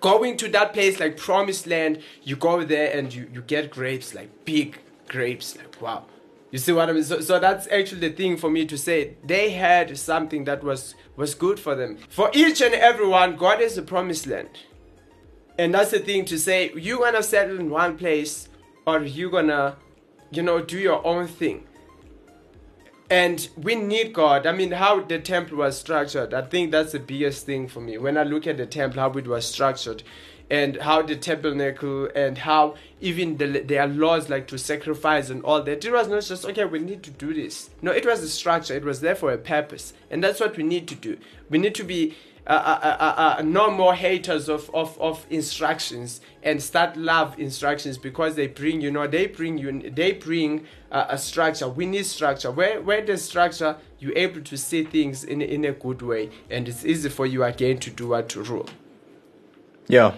going 0.00 0.36
to 0.38 0.48
that 0.48 0.72
place 0.72 0.98
like 0.98 1.16
promised 1.16 1.66
land, 1.66 2.02
you 2.22 2.36
go 2.36 2.64
there 2.64 2.96
and 2.96 3.12
you 3.12 3.28
you 3.32 3.42
get 3.42 3.70
grapes, 3.70 4.14
like 4.14 4.44
big 4.44 4.78
grapes. 5.08 5.56
Like 5.56 5.80
wow. 5.80 6.06
You 6.50 6.58
see 6.58 6.72
what 6.72 6.88
I 6.88 6.92
mean? 6.92 7.04
So, 7.04 7.20
so 7.20 7.38
that's 7.38 7.66
actually 7.68 8.08
the 8.08 8.16
thing 8.16 8.36
for 8.36 8.48
me 8.48 8.64
to 8.66 8.78
say. 8.78 9.16
They 9.24 9.50
had 9.50 9.98
something 9.98 10.44
that 10.44 10.64
was 10.64 10.94
was 11.16 11.34
good 11.34 11.60
for 11.60 11.74
them. 11.74 11.98
For 12.08 12.30
each 12.32 12.62
and 12.62 12.74
everyone, 12.74 13.36
God 13.36 13.60
is 13.60 13.74
the 13.76 13.82
promised 13.82 14.26
land. 14.26 14.48
And 15.58 15.74
that's 15.74 15.90
the 15.90 15.98
thing 15.98 16.24
to 16.26 16.38
say, 16.38 16.72
you 16.74 16.98
gonna 16.98 17.22
settle 17.22 17.58
in 17.58 17.70
one 17.70 17.96
place 17.96 18.48
or 18.86 19.02
you 19.02 19.30
gonna, 19.30 19.76
you 20.30 20.42
know, 20.42 20.60
do 20.60 20.78
your 20.78 21.04
own 21.06 21.26
thing. 21.26 21.64
And 23.08 23.48
we 23.56 23.76
need 23.76 24.12
God. 24.12 24.46
I 24.46 24.52
mean, 24.52 24.72
how 24.72 25.00
the 25.00 25.20
temple 25.20 25.58
was 25.58 25.78
structured, 25.78 26.34
I 26.34 26.42
think 26.42 26.72
that's 26.72 26.92
the 26.92 26.98
biggest 26.98 27.46
thing 27.46 27.68
for 27.68 27.80
me. 27.80 27.98
When 27.98 28.18
I 28.18 28.24
look 28.24 28.46
at 28.46 28.56
the 28.56 28.66
temple, 28.66 29.00
how 29.00 29.12
it 29.12 29.28
was 29.28 29.46
structured, 29.46 30.02
and 30.50 30.76
how 30.76 31.02
the 31.02 31.16
tabernacle, 31.16 32.08
and 32.14 32.38
how 32.38 32.76
even 33.00 33.36
the, 33.36 33.60
there 33.60 33.82
are 33.82 33.88
laws 33.88 34.28
like 34.28 34.46
to 34.48 34.58
sacrifice 34.58 35.28
and 35.28 35.42
all 35.42 35.62
that. 35.62 35.84
It 35.84 35.92
was 35.92 36.08
not 36.08 36.22
just, 36.22 36.44
okay, 36.44 36.64
we 36.64 36.78
need 36.78 37.02
to 37.04 37.10
do 37.10 37.34
this. 37.34 37.70
No, 37.82 37.90
it 37.90 38.06
was 38.06 38.22
a 38.22 38.28
structure, 38.28 38.74
it 38.74 38.84
was 38.84 39.00
there 39.00 39.16
for 39.16 39.32
a 39.32 39.38
purpose. 39.38 39.92
And 40.10 40.22
that's 40.22 40.40
what 40.40 40.56
we 40.56 40.62
need 40.62 40.86
to 40.88 40.94
do. 40.94 41.18
We 41.50 41.58
need 41.58 41.74
to 41.76 41.84
be 41.84 42.14
uh, 42.46 42.50
uh, 42.50 42.96
uh, 43.00 43.36
uh, 43.38 43.42
no 43.42 43.70
more 43.70 43.94
haters 43.94 44.48
of, 44.48 44.70
of, 44.72 44.96
of 45.00 45.26
instructions 45.30 46.20
and 46.42 46.62
start 46.62 46.96
love 46.96 47.38
instructions 47.38 47.98
because 47.98 48.36
they 48.36 48.46
bring 48.46 48.80
you 48.80 48.90
know 48.90 49.06
they 49.06 49.26
bring 49.26 49.58
you 49.58 49.90
they 49.90 50.12
bring 50.12 50.64
uh, 50.92 51.06
a 51.08 51.18
structure 51.18 51.68
we 51.68 51.84
need 51.86 52.06
structure 52.06 52.50
where 52.50 52.80
where 52.82 53.04
there's 53.04 53.22
structure 53.22 53.76
you're 53.98 54.16
able 54.16 54.40
to 54.40 54.56
see 54.56 54.84
things 54.84 55.24
in, 55.24 55.42
in 55.42 55.64
a 55.64 55.72
good 55.72 56.02
way 56.02 56.30
and 56.48 56.68
it's 56.68 56.84
easy 56.84 57.08
for 57.08 57.26
you 57.26 57.42
again 57.42 57.78
to 57.78 57.90
do 57.90 58.08
what 58.08 58.28
to 58.28 58.42
rule 58.42 58.68
Yeah. 59.88 60.14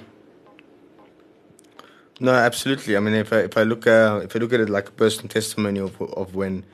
No, 2.21 2.33
absolutely. 2.33 2.97
I 2.97 3.01
mean, 3.01 3.15
if 3.15 3.33
I 3.33 3.39
if 3.41 3.57
I 3.57 3.63
look 3.63 3.87
uh, 3.87 4.21
if 4.25 4.35
I 4.35 4.39
look 4.41 4.53
at 4.53 4.61
it 4.61 4.69
like 4.69 4.89
a 4.89 4.93
personal 4.93 5.29
testimony 5.29 5.79
of 5.79 6.01
of 6.03 6.35
when, 6.35 6.65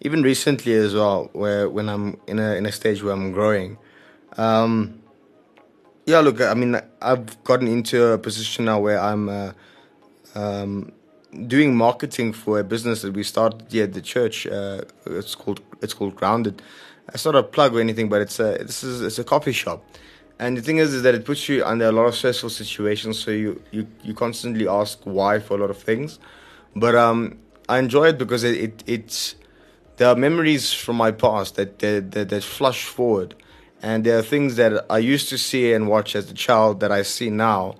even 0.00 0.22
recently 0.22 0.72
as 0.72 0.94
well, 0.94 1.28
where 1.34 1.68
when 1.68 1.88
I'm 1.90 2.18
in 2.26 2.38
a 2.38 2.54
in 2.54 2.64
a 2.64 2.72
stage 2.72 3.02
where 3.02 3.12
I'm 3.12 3.32
growing, 3.32 3.76
um, 4.38 5.02
yeah. 6.06 6.20
Look, 6.20 6.40
I 6.40 6.54
mean, 6.54 6.80
I've 7.00 7.42
gotten 7.44 7.68
into 7.68 8.06
a 8.06 8.18
position 8.18 8.66
now 8.66 8.80
where 8.80 9.00
I'm 9.00 9.28
uh, 9.28 9.52
um, 10.34 10.92
doing 11.46 11.76
marketing 11.76 12.32
for 12.32 12.60
a 12.60 12.64
business 12.64 13.02
that 13.02 13.14
we 13.14 13.22
started 13.22 13.66
here 13.70 13.84
at 13.84 13.92
the 13.92 14.02
church. 14.02 14.46
Uh, 14.46 14.82
it's 15.06 15.34
called 15.34 15.60
it's 15.82 15.94
called 15.94 16.16
Grounded. 16.16 16.62
It's 17.12 17.24
not 17.24 17.34
a 17.34 17.42
plug 17.42 17.74
or 17.74 17.80
anything, 17.80 18.08
but 18.08 18.20
it's 18.22 18.38
a 18.38 18.58
this 18.58 18.82
is 18.84 19.02
it's 19.02 19.18
a 19.18 19.24
coffee 19.24 19.52
shop, 19.52 19.84
And 20.38 20.56
the 20.56 20.62
thing 20.62 20.78
is, 20.78 20.94
is 20.94 21.02
that 21.02 21.14
it 21.14 21.24
puts 21.24 21.48
you 21.48 21.64
under 21.64 21.86
a 21.86 21.92
lot 21.92 22.06
of 22.06 22.14
stressful 22.14 22.50
situations. 22.50 23.18
So 23.18 23.30
you 23.30 23.62
you, 23.72 23.86
you 24.02 24.14
constantly 24.14 24.66
ask 24.68 25.00
why 25.04 25.38
for 25.40 25.54
a 25.54 25.60
lot 25.60 25.70
of 25.70 25.78
things. 25.78 26.18
But 26.74 26.94
um, 26.94 27.38
I 27.68 27.78
enjoy 27.78 28.08
it 28.08 28.18
because 28.18 28.44
it, 28.44 28.56
it 28.56 28.84
it's 28.86 29.36
there 29.96 30.08
are 30.08 30.16
memories 30.16 30.72
from 30.72 30.96
my 30.96 31.12
past 31.12 31.56
that 31.56 31.78
that, 31.80 32.12
that 32.12 32.28
that 32.30 32.42
flush 32.42 32.84
forward, 32.84 33.34
and 33.84 34.02
there 34.02 34.18
are 34.18 34.22
things 34.22 34.56
that 34.56 34.86
I 34.88 34.96
used 34.96 35.28
to 35.28 35.36
see 35.36 35.74
and 35.74 35.86
watch 35.88 36.16
as 36.16 36.30
a 36.30 36.34
child 36.34 36.80
that 36.80 36.90
I 36.90 37.02
see 37.02 37.28
now, 37.28 37.76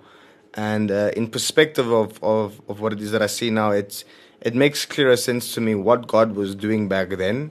and 0.52 0.90
uh, 0.90 1.10
in 1.16 1.28
perspective 1.28 1.90
of, 1.90 2.22
of 2.22 2.60
of 2.68 2.80
what 2.80 2.92
it 2.92 3.00
is 3.00 3.10
that 3.12 3.22
I 3.22 3.26
see 3.26 3.48
now, 3.48 3.70
it's 3.70 4.04
it 4.42 4.54
makes 4.54 4.84
clearer 4.84 5.16
sense 5.16 5.54
to 5.54 5.62
me 5.62 5.74
what 5.74 6.06
God 6.06 6.36
was 6.36 6.54
doing 6.54 6.88
back 6.88 7.08
then, 7.16 7.50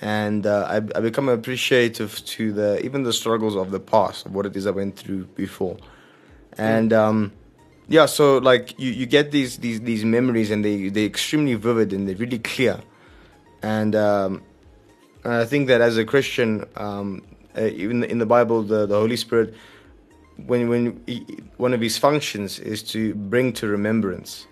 and 0.00 0.46
uh, 0.46 0.66
I 0.66 0.76
I 0.76 1.00
become 1.10 1.28
appreciative 1.28 2.24
to 2.36 2.54
the 2.54 2.82
even 2.82 3.02
the 3.02 3.12
struggles 3.12 3.54
of 3.54 3.70
the 3.70 3.80
past 3.80 4.24
of 4.24 4.34
what 4.34 4.46
it 4.46 4.56
is 4.56 4.66
I 4.66 4.70
went 4.70 4.96
through 4.96 5.26
before, 5.36 5.76
and 6.56 6.90
um 6.94 7.32
yeah 7.86 8.06
so 8.06 8.38
like 8.38 8.80
you, 8.80 8.90
you 8.92 9.04
get 9.04 9.30
these 9.30 9.58
these 9.58 9.82
these 9.82 10.06
memories 10.06 10.50
and 10.50 10.64
they 10.64 10.88
they're 10.88 11.04
extremely 11.04 11.54
vivid 11.54 11.92
and 11.92 12.08
they're 12.08 12.22
really 12.24 12.38
clear. 12.38 12.80
And 13.62 13.94
um 13.94 14.42
and 15.24 15.32
i 15.32 15.46
think 15.46 15.68
that 15.68 15.80
as 15.80 15.96
a 15.96 16.04
christian 16.04 16.66
um 16.76 17.22
uh, 17.56 17.62
even 17.62 18.04
in 18.04 18.18
the 18.18 18.26
bible 18.26 18.62
the, 18.62 18.86
the 18.86 18.94
holy 18.94 19.16
spirit 19.16 19.54
when 20.46 20.68
when 20.68 21.00
he, 21.06 21.24
one 21.56 21.72
of 21.72 21.80
his 21.80 21.96
functions 21.98 22.58
is 22.58 22.82
to 22.82 23.14
bring 23.14 23.52
to 23.52 23.66
remembrance 23.68 24.46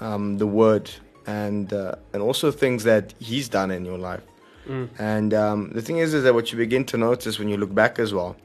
um 0.00 0.38
the 0.38 0.46
word 0.46 0.90
and 1.26 1.72
uh, 1.72 1.94
and 2.12 2.22
also 2.22 2.50
things 2.50 2.84
that 2.84 3.14
he's 3.18 3.48
done 3.48 3.70
in 3.70 3.84
your 3.84 3.98
life 3.98 4.22
and 4.98 5.34
um 5.34 5.70
the 5.74 5.82
thing 5.82 5.98
is 5.98 6.14
is 6.14 6.22
that 6.24 6.34
what 6.34 6.52
you 6.52 6.58
begin 6.58 6.84
to 6.84 6.96
notice 6.96 7.38
when 7.38 7.48
you 7.48 7.56
look 7.56 7.74
back 7.74 7.98
as 7.98 8.14
well 8.14 8.36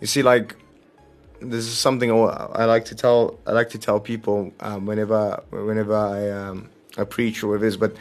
you 0.00 0.06
see 0.06 0.22
like 0.22 0.54
this 1.40 1.66
is 1.66 1.78
something 1.78 2.10
I 2.10 2.14
I 2.14 2.64
like 2.64 2.84
to 2.86 2.94
tell. 2.94 3.38
I 3.46 3.52
like 3.52 3.70
to 3.70 3.78
tell 3.78 4.00
people 4.00 4.52
um, 4.60 4.86
whenever 4.86 5.42
whenever 5.50 5.94
I 5.94 6.30
um, 6.30 6.68
I 6.96 7.04
preach 7.04 7.42
or 7.42 7.48
whatever 7.48 7.66
it 7.66 7.68
is. 7.68 7.76
But 7.76 7.96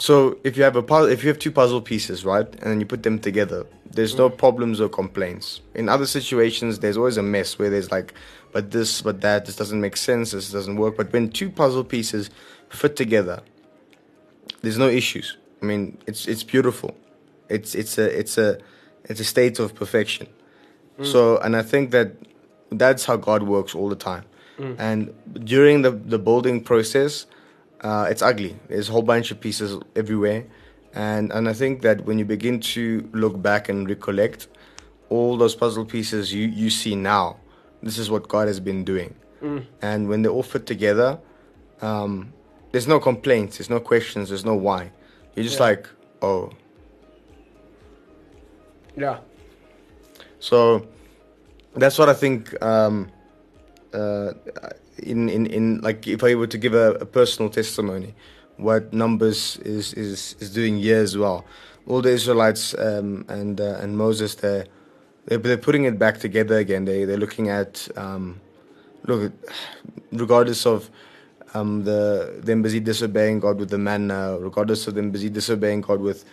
so 0.00 0.38
if 0.44 0.56
you 0.56 0.62
have 0.62 0.76
a 0.76 0.82
puzzle, 0.82 1.10
if 1.10 1.22
you 1.22 1.28
have 1.28 1.38
two 1.38 1.52
puzzle 1.52 1.82
pieces, 1.82 2.24
right, 2.24 2.46
and 2.46 2.62
then 2.62 2.80
you 2.80 2.86
put 2.86 3.02
them 3.02 3.18
together, 3.18 3.66
there's 3.84 4.16
no 4.16 4.30
mm. 4.30 4.38
problems 4.38 4.80
or 4.80 4.88
complaints. 4.88 5.60
In 5.74 5.90
other 5.90 6.06
situations, 6.06 6.78
there's 6.78 6.96
always 6.96 7.18
a 7.18 7.22
mess 7.22 7.58
where 7.58 7.68
there's 7.68 7.90
like, 7.90 8.14
but 8.50 8.70
this, 8.70 9.02
but 9.02 9.20
that, 9.20 9.44
this 9.44 9.56
doesn't 9.56 9.80
make 9.80 9.98
sense, 9.98 10.30
this 10.30 10.50
doesn't 10.50 10.76
work. 10.76 10.96
But 10.96 11.12
when 11.12 11.30
two 11.30 11.50
puzzle 11.50 11.84
pieces 11.84 12.30
fit 12.70 12.96
together, 12.96 13.42
there's 14.62 14.78
no 14.78 14.88
issues. 14.88 15.36
I 15.62 15.66
mean, 15.66 15.98
it's 16.06 16.26
it's 16.26 16.42
beautiful. 16.42 16.96
It's 17.50 17.74
it's 17.74 17.98
a 17.98 18.18
it's 18.18 18.38
a 18.38 18.58
it's 19.04 19.20
a 19.20 19.24
state 19.24 19.58
of 19.58 19.74
perfection. 19.74 20.28
Mm. 20.98 21.06
So, 21.06 21.38
and 21.38 21.54
I 21.54 21.62
think 21.62 21.90
that 21.90 22.12
that's 22.70 23.04
how 23.04 23.16
God 23.16 23.42
works 23.42 23.74
all 23.74 23.90
the 23.90 23.96
time. 23.96 24.24
Mm. 24.58 24.76
And 24.78 25.44
during 25.44 25.82
the 25.82 25.90
the 25.90 26.18
building 26.18 26.62
process, 26.62 27.26
uh, 27.80 28.06
it's 28.10 28.22
ugly. 28.22 28.56
There's 28.68 28.88
a 28.88 28.92
whole 28.92 29.02
bunch 29.02 29.30
of 29.30 29.40
pieces 29.40 29.78
everywhere, 29.96 30.44
and 30.94 31.32
and 31.32 31.48
I 31.48 31.52
think 31.52 31.82
that 31.82 32.04
when 32.06 32.18
you 32.18 32.24
begin 32.24 32.60
to 32.74 33.08
look 33.12 33.40
back 33.40 33.68
and 33.68 33.88
recollect 33.88 34.48
all 35.08 35.36
those 35.36 35.54
puzzle 35.54 35.84
pieces 35.84 36.32
you 36.32 36.46
you 36.46 36.70
see 36.70 36.94
now, 36.94 37.36
this 37.82 37.98
is 37.98 38.10
what 38.10 38.28
God 38.28 38.46
has 38.48 38.60
been 38.60 38.84
doing. 38.84 39.14
And 39.80 40.06
when 40.10 40.20
they 40.20 40.28
all 40.28 40.42
fit 40.42 40.66
together, 40.66 41.18
um, 41.80 42.30
there's 42.72 42.86
no 42.86 43.00
complaints, 43.00 43.56
there's 43.56 43.70
no 43.70 43.80
questions, 43.80 44.28
there's 44.28 44.44
no 44.44 44.54
why. 44.54 44.92
You're 45.34 45.44
just 45.44 45.58
Yeah. 45.58 45.64
like, 45.68 45.88
oh, 46.20 46.50
Yeah. 48.96 49.18
So 50.40 50.86
that's 51.74 51.98
what 51.98 52.08
I 52.10 52.14
think. 52.14 52.62
Um, 52.62 53.08
uh, 53.92 54.32
in 55.02 55.28
in 55.28 55.46
in 55.46 55.80
like, 55.80 56.06
if 56.06 56.22
I 56.22 56.34
were 56.34 56.46
to 56.46 56.58
give 56.58 56.74
a, 56.74 56.92
a 56.94 57.06
personal 57.06 57.50
testimony, 57.50 58.14
what 58.56 58.92
numbers 58.92 59.56
is 59.64 59.94
is 59.94 60.36
is 60.40 60.50
doing 60.50 60.78
here 60.78 60.98
as 60.98 61.16
well. 61.16 61.44
All 61.86 62.02
the 62.02 62.10
Israelites 62.10 62.74
um, 62.74 63.24
and 63.28 63.60
uh, 63.60 63.78
and 63.80 63.96
Moses, 63.96 64.34
they're, 64.36 64.66
they're 65.26 65.38
they're 65.38 65.56
putting 65.56 65.84
it 65.84 65.98
back 65.98 66.18
together 66.18 66.58
again. 66.58 66.84
They 66.84 67.04
they're 67.04 67.16
looking 67.16 67.48
at 67.48 67.88
um, 67.96 68.40
look, 69.06 69.32
regardless 70.12 70.66
of 70.66 70.90
um, 71.54 71.84
the 71.84 72.40
them 72.44 72.62
busy 72.62 72.80
disobeying 72.80 73.40
God 73.40 73.58
with 73.58 73.70
the 73.70 73.78
manna, 73.78 74.38
regardless 74.38 74.86
of 74.86 74.94
them 74.94 75.10
busy 75.10 75.30
disobeying 75.30 75.80
God 75.80 76.00
with 76.00 76.24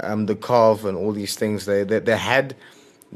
um, 0.00 0.26
the 0.26 0.34
calf 0.34 0.84
and 0.84 0.96
all 0.96 1.12
these 1.12 1.36
things, 1.36 1.66
they 1.66 1.84
they, 1.84 2.00
they 2.00 2.16
had 2.16 2.56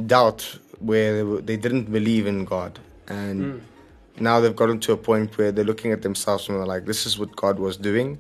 doubt 0.07 0.59
where 0.79 1.17
they, 1.17 1.23
were, 1.25 1.41
they 1.41 1.57
didn't 1.57 1.91
believe 1.91 2.27
in 2.27 2.45
God, 2.45 2.79
and 3.09 3.63
now 4.21 4.41
they've 4.41 4.55
gotten 4.57 4.81
to 4.81 4.93
a 4.93 4.97
point 4.97 5.37
where 5.39 5.51
they're 5.53 5.65
looking 5.65 5.93
at 5.93 6.03
themselves 6.03 6.49
and 6.49 6.59
they're 6.59 6.67
like, 6.67 6.85
"This 6.87 7.07
is 7.07 7.19
what 7.19 7.35
God 7.37 7.59
was 7.59 7.77
doing," 7.77 8.19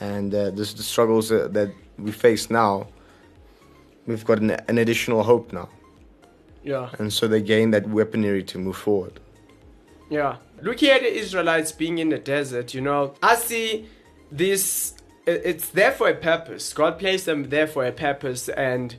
and 0.00 0.34
uh, 0.34 0.50
this 0.50 0.72
the 0.74 0.82
struggles 0.82 1.28
that, 1.28 1.52
that 1.54 1.70
we 1.98 2.12
face 2.12 2.50
now. 2.50 2.86
We've 4.06 4.24
got 4.24 4.38
an, 4.38 4.50
an 4.68 4.78
additional 4.78 5.22
hope 5.22 5.52
now, 5.52 5.68
Yeah. 6.64 6.88
and 6.98 7.12
so 7.12 7.28
they 7.28 7.42
gain 7.42 7.70
that 7.72 7.88
weaponry 7.88 8.42
to 8.44 8.58
move 8.58 8.76
forward. 8.76 9.20
Yeah. 10.08 10.36
Look 10.62 10.82
at 10.82 11.02
the 11.02 11.12
Israelites 11.12 11.70
being 11.72 11.98
in 11.98 12.08
the 12.08 12.18
desert, 12.18 12.74
you 12.74 12.80
know. 12.80 13.14
I 13.22 13.36
see 13.36 13.88
this, 14.32 14.94
it's 15.26 15.68
there 15.68 15.92
for 15.92 16.08
a 16.08 16.14
purpose. 16.14 16.72
God 16.72 16.98
placed 16.98 17.26
them 17.26 17.50
there 17.50 17.66
for 17.68 17.84
a 17.86 17.92
purpose, 17.92 18.48
and 18.48 18.96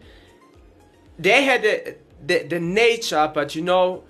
they 1.20 1.44
had 1.44 1.62
the, 1.63 1.96
the, 2.26 2.44
the 2.48 2.60
nature, 2.60 3.30
but 3.34 3.56
you 3.56 3.62
know, 3.63 4.04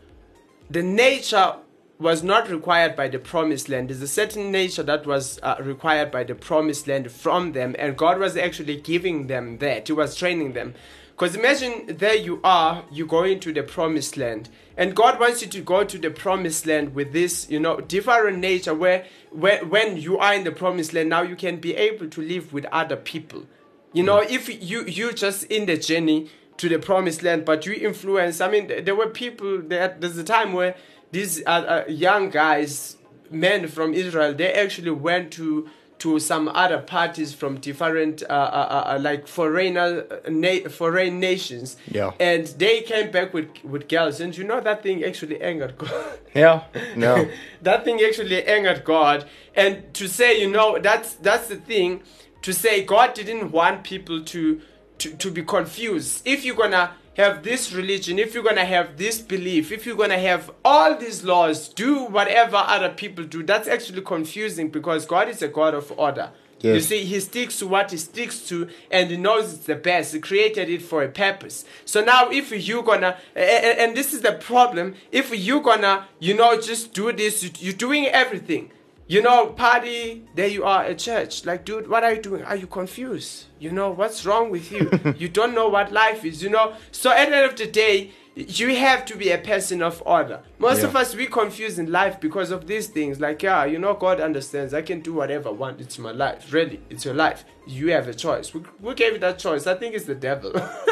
the 0.70 0.84
nature 0.84 1.56
was 2.02 2.24
not 2.24 2.50
required 2.50 2.96
by 2.96 3.08
the 3.08 3.20
promised 3.20 3.70
land. 3.70 3.90
There's 3.90 4.02
a 4.02 4.08
certain 4.08 4.52
nature 4.52 4.84
that 4.84 5.06
was 5.06 5.40
uh, 5.44 5.56
required 5.62 6.12
by 6.12 6.24
the 6.24 6.34
promised 6.34 6.88
land 6.88 7.12
from 7.12 7.52
them, 7.52 7.76
and 7.78 7.96
God 7.96 8.20
was 8.20 8.36
actually 8.36 8.78
giving 8.78 9.28
them 9.28 9.60
that. 9.60 9.88
He 9.88 9.94
was 9.94 10.16
training 10.16 10.54
them. 10.54 10.74
Because 11.12 11.36
imagine 11.36 11.98
there 11.98 12.16
you 12.16 12.40
are, 12.44 12.84
you 12.92 13.06
go 13.06 13.24
into 13.24 13.54
the 13.54 13.62
promised 13.62 14.18
land, 14.18 14.50
and 14.76 14.96
God 14.96 15.20
wants 15.20 15.44
you 15.44 15.48
to 15.50 15.62
go 15.62 15.84
to 15.84 15.98
the 16.00 16.10
promised 16.10 16.66
land 16.66 16.96
with 16.96 17.14
this, 17.14 17.48
you 17.48 17.60
know, 17.60 17.80
different 17.80 18.40
nature 18.40 18.74
where, 18.74 19.06
where 19.30 19.64
when 19.64 19.98
you 19.98 20.18
are 20.18 20.34
in 20.34 20.44
the 20.44 20.52
promised 20.52 20.94
land, 20.94 21.10
now 21.10 21.22
you 21.22 21.36
can 21.36 21.58
be 21.58 21.76
able 21.76 22.10
to 22.10 22.22
live 22.22 22.52
with 22.52 22.66
other 22.72 22.96
people. 22.96 23.46
You 23.94 24.04
know, 24.04 24.20
if 24.20 24.50
you 24.50 24.86
you 24.86 25.12
just 25.12 25.44
in 25.44 25.66
the 25.66 25.78
journey 25.78 26.30
to 26.58 26.70
the 26.70 26.80
promised 26.80 27.24
land, 27.24 27.44
but 27.44 27.66
you 27.66 27.74
influence. 27.74 28.40
I 28.40 28.50
mean, 28.50 28.68
there 28.86 28.96
were 28.96 29.08
people. 29.08 29.62
There, 29.62 29.96
there's 30.00 30.18
a 30.18 30.24
time 30.24 30.54
where 30.54 30.76
these 31.12 31.41
uh, 31.45 31.50
uh, 31.50 31.84
young 31.88 32.30
guys, 32.30 32.97
men 33.30 33.67
from 33.67 33.93
Israel, 33.93 34.34
they 34.34 34.54
actually 34.54 34.91
went 34.91 35.32
to 35.34 35.69
to 36.02 36.17
some 36.17 36.47
other 36.47 36.80
parties 36.80 37.32
from 37.32 37.60
different, 37.60 38.24
uh, 38.24 38.34
uh, 38.34 38.93
uh, 38.95 39.00
like 39.00 39.28
foreigner, 39.28 40.04
uh, 40.10 40.30
na- 40.32 40.67
foreign 40.67 41.19
nations. 41.19 41.78
Yeah. 41.91 42.10
And 42.19 42.47
they 42.58 42.82
came 42.82 43.12
back 43.12 43.36
with 43.36 43.50
with 43.63 43.88
girls, 43.88 44.19
and 44.19 44.36
you 44.36 44.43
know 44.43 44.60
that 44.62 44.82
thing 44.82 45.04
actually 45.04 45.39
angered 45.39 45.78
God. 45.78 46.19
Yeah, 46.34 46.63
no, 46.95 47.30
that 47.62 47.86
thing 47.86 48.02
actually 48.02 48.43
angered 48.43 48.84
God. 48.84 49.30
And 49.56 49.93
to 49.93 50.08
say, 50.08 50.41
you 50.41 50.50
know, 50.50 50.80
that's 50.80 51.13
that's 51.15 51.47
the 51.50 51.58
thing. 51.58 52.02
To 52.41 52.52
say 52.52 52.84
God 52.84 53.13
didn't 53.13 53.52
want 53.52 53.84
people 53.84 54.24
to 54.24 54.62
to, 54.97 55.15
to 55.17 55.30
be 55.30 55.43
confused. 55.43 56.24
If 56.26 56.43
you're 56.43 56.56
gonna 56.56 56.95
have 57.17 57.43
this 57.43 57.74
religion, 57.74 58.17
if 58.19 58.34
you're 58.34 58.43
gonna 58.43 58.65
have 58.65 58.97
this 58.97 59.19
belief, 59.19 59.71
if 59.71 59.86
you're 59.86 59.95
gonna 59.97 60.17
have 60.19 60.50
all 60.63 60.95
these 60.97 61.24
laws, 61.24 61.67
do 61.69 62.06
whatever 62.06 62.56
other 62.58 62.89
people 62.89 63.24
do, 63.26 63.43
that's 63.43 63.67
actually 63.67 64.02
confusing 64.02 64.69
because 64.69 65.06
God 65.06 65.28
is 65.30 65.41
a 65.41 65.47
God 65.47 65.74
of 65.74 65.91
order. 65.97 66.32
You 66.76 66.80
see, 66.80 67.04
he 67.06 67.19
sticks 67.19 67.58
to 67.60 67.67
what 67.67 67.89
he 67.89 67.97
sticks 67.97 68.39
to 68.50 68.69
and 68.91 69.10
he 69.10 69.17
knows 69.17 69.52
it's 69.52 69.65
the 69.65 69.74
best. 69.76 70.13
He 70.13 70.19
created 70.19 70.69
it 70.69 70.84
for 70.84 71.02
a 71.04 71.10
purpose. 71.10 71.65
So 71.86 72.04
now 72.04 72.30
if 72.30 72.52
you're 72.52 72.84
gonna, 72.84 73.17
a- 73.36 73.39
a- 73.39 73.82
and 73.84 73.97
this 73.97 74.13
is 74.13 74.21
the 74.21 74.34
problem, 74.34 74.93
if 75.12 75.34
you're 75.36 75.62
gonna, 75.63 76.08
you 76.19 76.36
know, 76.36 76.62
just 76.62 76.93
do 76.93 77.12
this, 77.12 77.60
you're 77.62 77.74
doing 77.74 78.06
everything. 78.06 78.71
You 79.12 79.21
know, 79.21 79.47
party, 79.47 80.24
there 80.36 80.47
you 80.47 80.63
are 80.63 80.86
at 80.86 81.00
church. 81.00 81.43
Like, 81.45 81.65
dude, 81.65 81.89
what 81.89 82.06
are 82.06 82.13
you 82.13 82.21
doing? 82.21 82.43
Are 82.45 82.56
you 82.56 82.65
confused? 82.65 83.47
You 83.60 83.69
know, 83.69 83.89
what's 83.89 84.26
wrong 84.26 84.50
with 84.50 84.71
you? 84.71 84.89
you 85.17 85.28
don't 85.28 85.54
know 85.54 85.67
what 85.67 85.91
life 85.91 86.24
is, 86.24 86.41
you 86.41 86.50
know? 86.50 86.76
So 86.93 87.12
at 87.12 87.28
the 87.30 87.36
end 87.36 87.52
of 87.52 87.58
the 87.58 87.67
day, 87.67 88.12
you 88.36 88.74
have 88.78 89.04
to 89.08 89.17
be 89.17 89.32
a 89.32 89.38
person 89.38 89.82
of 89.82 90.02
order. 90.06 90.41
Most 90.60 90.84
of 90.84 90.95
us 90.95 91.13
we 91.13 91.26
confuse 91.26 91.78
in 91.78 91.91
life 91.91 92.21
because 92.21 92.52
of 92.52 92.67
these 92.67 92.88
things. 92.88 93.19
Like, 93.19 93.43
yeah, 93.43 93.65
you 93.65 93.80
know, 93.80 93.95
God 93.95 94.21
understands. 94.21 94.74
I 94.74 94.82
can 94.82 95.02
do 95.02 95.13
whatever 95.13 95.50
I 95.50 95.52
want. 95.52 95.82
It's 95.82 96.00
my 96.00 96.12
life. 96.12 96.54
Really, 96.54 96.80
it's 96.89 97.04
your 97.04 97.13
life. 97.13 97.43
You 97.67 97.91
have 97.91 98.08
a 98.08 98.13
choice. 98.13 98.54
We, 98.54 98.62
who 98.82 98.95
gave 98.95 99.12
you 99.12 99.19
that 99.19 99.39
choice? 99.39 99.67
I 99.67 99.76
think 99.76 99.93
it's 99.93 100.06
the 100.06 100.15
devil. 100.15 100.52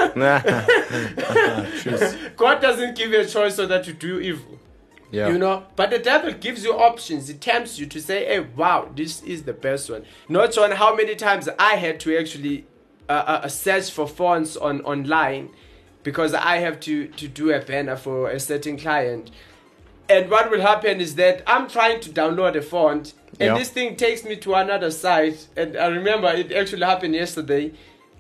God 2.36 2.62
doesn't 2.62 2.98
give 2.98 3.12
you 3.12 3.22
a 3.22 3.26
choice 3.26 3.56
so 3.56 3.66
that 3.66 3.88
you 3.88 3.94
do 3.94 4.20
evil. 4.20 4.59
Yeah, 5.12 5.30
You 5.30 5.38
know, 5.38 5.64
but 5.76 5.90
the 5.90 6.00
devil 6.00 6.32
gives 6.34 6.64
you 6.64 6.74
options. 6.74 7.30
It 7.30 7.42
tempts 7.42 7.80
you 7.80 7.86
to 7.88 8.00
say, 8.02 8.26
"Hey, 8.26 8.40
wow, 8.40 8.90
this 8.96 9.24
is 9.24 9.44
the 9.44 9.54
best 9.54 9.90
one." 9.90 10.04
Not 10.28 10.58
on 10.58 10.72
how 10.72 10.96
many 10.96 11.16
times 11.16 11.50
I 11.58 11.76
had 11.76 12.00
to 12.02 12.18
actually 12.18 12.66
uh, 13.10 13.12
uh, 13.44 13.48
search 13.48 13.90
for 13.92 14.08
phones 14.08 14.56
on 14.56 14.82
online, 14.82 15.50
because 16.04 16.34
I 16.36 16.58
have 16.58 16.80
to 16.82 17.08
to 17.08 17.28
do 17.28 17.52
a 17.52 17.60
banner 17.60 17.96
for 17.96 18.30
a 18.30 18.40
certain 18.40 18.78
client. 18.78 19.32
And 20.08 20.30
what 20.32 20.50
will 20.52 20.62
happen 20.62 21.02
is 21.02 21.16
that 21.16 21.44
I'm 21.46 21.68
trying 21.68 22.00
to 22.02 22.10
download 22.10 22.56
a 22.56 22.62
font, 22.62 23.14
and 23.40 23.48
Yeah. 23.50 23.58
this 23.58 23.70
thing 23.70 23.96
takes 23.96 24.24
me 24.24 24.36
to 24.38 24.54
another 24.56 24.92
site. 24.92 25.48
And 25.56 25.76
I 25.78 25.88
remember 25.88 26.28
it 26.30 26.52
actually 26.52 26.86
happened 26.86 27.16
yesterday. 27.16 27.72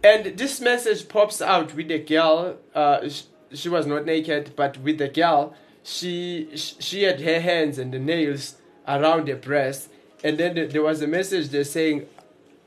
And 0.03 0.37
this 0.37 0.61
message 0.61 1.07
pops 1.09 1.41
out 1.41 1.75
with 1.75 1.91
a 1.91 1.99
girl. 1.99 2.57
Uh, 2.73 3.09
sh- 3.09 3.23
she 3.53 3.69
was 3.69 3.85
not 3.87 4.05
naked, 4.05 4.51
but 4.55 4.77
with 4.77 4.97
the 4.99 5.07
girl, 5.09 5.53
she 5.93 6.49
she 6.55 7.03
had 7.03 7.19
her 7.21 7.39
hands 7.39 7.77
and 7.79 7.91
the 7.93 7.99
nails 7.99 8.55
around 8.87 9.27
her 9.27 9.35
breast. 9.35 9.89
And 10.23 10.37
then 10.37 10.55
th- 10.55 10.71
there 10.73 10.81
was 10.83 11.01
a 11.01 11.07
message 11.07 11.47
there 11.49 11.63
saying, 11.63 12.05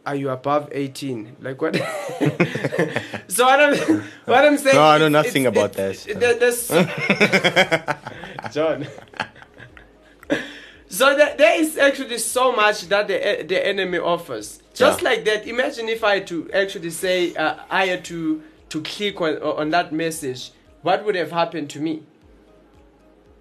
"Are 0.07 0.17
you 0.17 0.31
above 0.31 0.69
18?" 0.73 1.37
Like 1.41 1.61
what? 1.63 1.77
so 3.29 3.45
what 3.45 3.61
I'm 3.61 3.75
what 4.25 4.45
I'm 4.47 4.57
saying. 4.59 4.77
No, 4.77 4.83
I 4.95 4.99
know 4.99 5.09
nothing 5.09 5.45
it's- 5.45 5.53
about 5.57 5.71
it's- 5.79 6.05
that. 6.05 6.21
there- 6.21 6.39
there's- 6.43 6.71
John. 8.55 8.87
So 10.89 11.17
there, 11.17 11.35
there 11.39 11.59
is 11.59 11.79
actually 11.79 12.19
so 12.19 12.53
much 12.53 12.83
that 12.89 13.09
the 13.09 13.45
the 13.49 13.67
enemy 13.67 13.97
offers. 13.99 14.61
Just 14.75 15.01
Yeah. 15.01 15.09
like 15.09 15.25
that, 15.25 15.47
imagine 15.47 15.89
if 15.89 16.05
I 16.05 16.15
had 16.17 16.27
to 16.27 16.51
actually 16.53 16.91
say 16.91 17.35
uh, 17.35 17.55
I 17.71 17.87
had 17.87 18.05
to 18.07 18.43
to 18.69 18.83
click 18.83 19.19
on 19.23 19.39
on 19.43 19.71
that 19.71 19.91
message, 19.93 20.51
what 20.83 21.03
would 21.07 21.15
have 21.15 21.31
happened 21.33 21.71
to 21.71 21.81
me? 21.81 22.03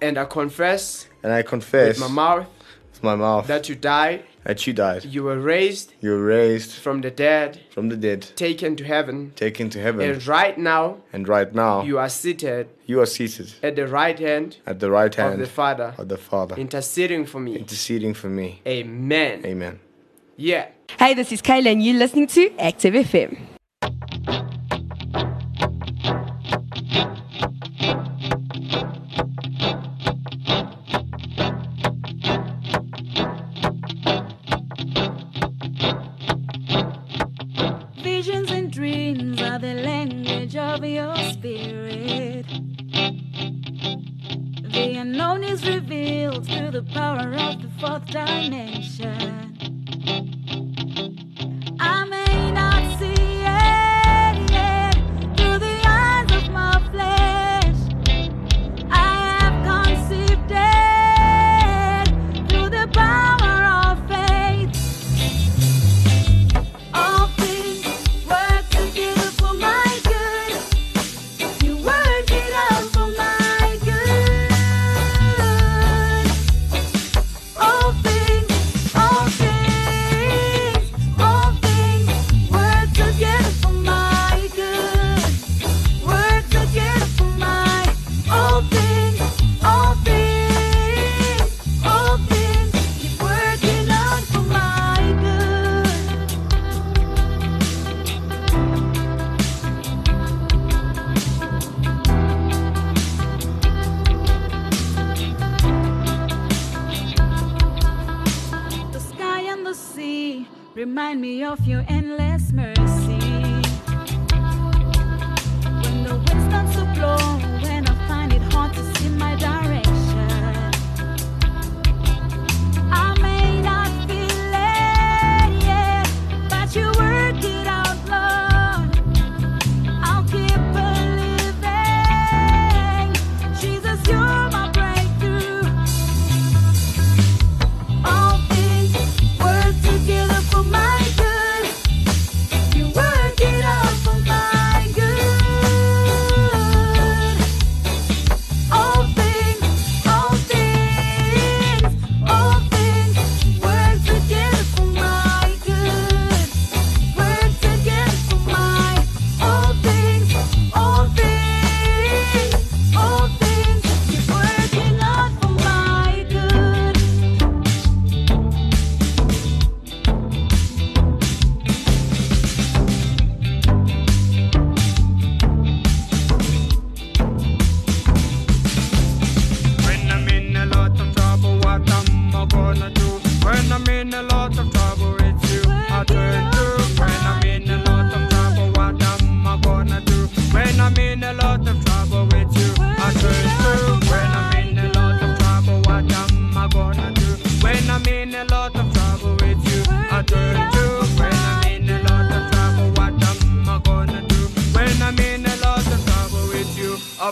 and 0.00 0.18
I 0.18 0.24
confess 0.24 1.06
and 1.22 1.32
I 1.32 1.42
confess 1.42 1.98
with 1.98 2.00
my 2.00 2.14
mouth 2.14 2.46
with 2.92 3.02
my 3.02 3.14
mouth 3.16 3.46
that 3.46 3.68
you 3.68 3.74
died, 3.74 4.24
that 4.44 4.66
you 4.66 4.72
died. 4.72 5.04
you 5.04 5.22
were 5.24 5.38
raised 5.38 5.92
You 6.00 6.10
were 6.12 6.24
raised 6.24 6.72
from 6.72 7.00
the 7.02 7.10
dead, 7.10 7.60
from 7.70 7.88
the 7.88 7.96
dead, 7.96 8.22
taken 8.36 8.76
to 8.76 8.84
heaven, 8.84 9.32
taken 9.36 9.68
to 9.70 9.78
heaven, 9.80 10.00
and 10.10 10.26
right 10.26 10.56
now 10.58 10.98
and 11.12 11.28
right 11.28 11.54
now 11.54 11.82
you 11.82 11.98
are 11.98 12.08
seated 12.08 12.68
you 12.86 13.00
are 13.00 13.06
seated 13.06 13.52
at 13.62 13.76
the 13.76 13.86
right 13.86 14.18
hand 14.18 14.56
at 14.66 14.80
the 14.80 14.90
right 14.90 15.14
hand 15.14 15.34
of 15.34 15.38
hand 15.38 15.42
the 15.42 15.50
Father, 15.50 15.94
of 15.98 16.08
the 16.08 16.16
Father, 16.16 16.56
interceding 16.56 17.26
for 17.26 17.40
me. 17.40 17.56
interceding 17.56 18.14
for 18.14 18.28
me. 18.28 18.60
Amen. 18.66 19.44
Amen. 19.44 19.78
Yeah. 20.36 20.68
Hey, 20.98 21.12
this 21.14 21.30
is 21.32 21.42
Kayla, 21.42 21.70
and 21.72 21.84
you're 21.84 21.98
listening 21.98 22.26
to 22.28 22.50
Active 22.58 22.94
FM. 22.94 23.59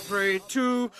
pray 0.08 0.38
to. 0.48 0.90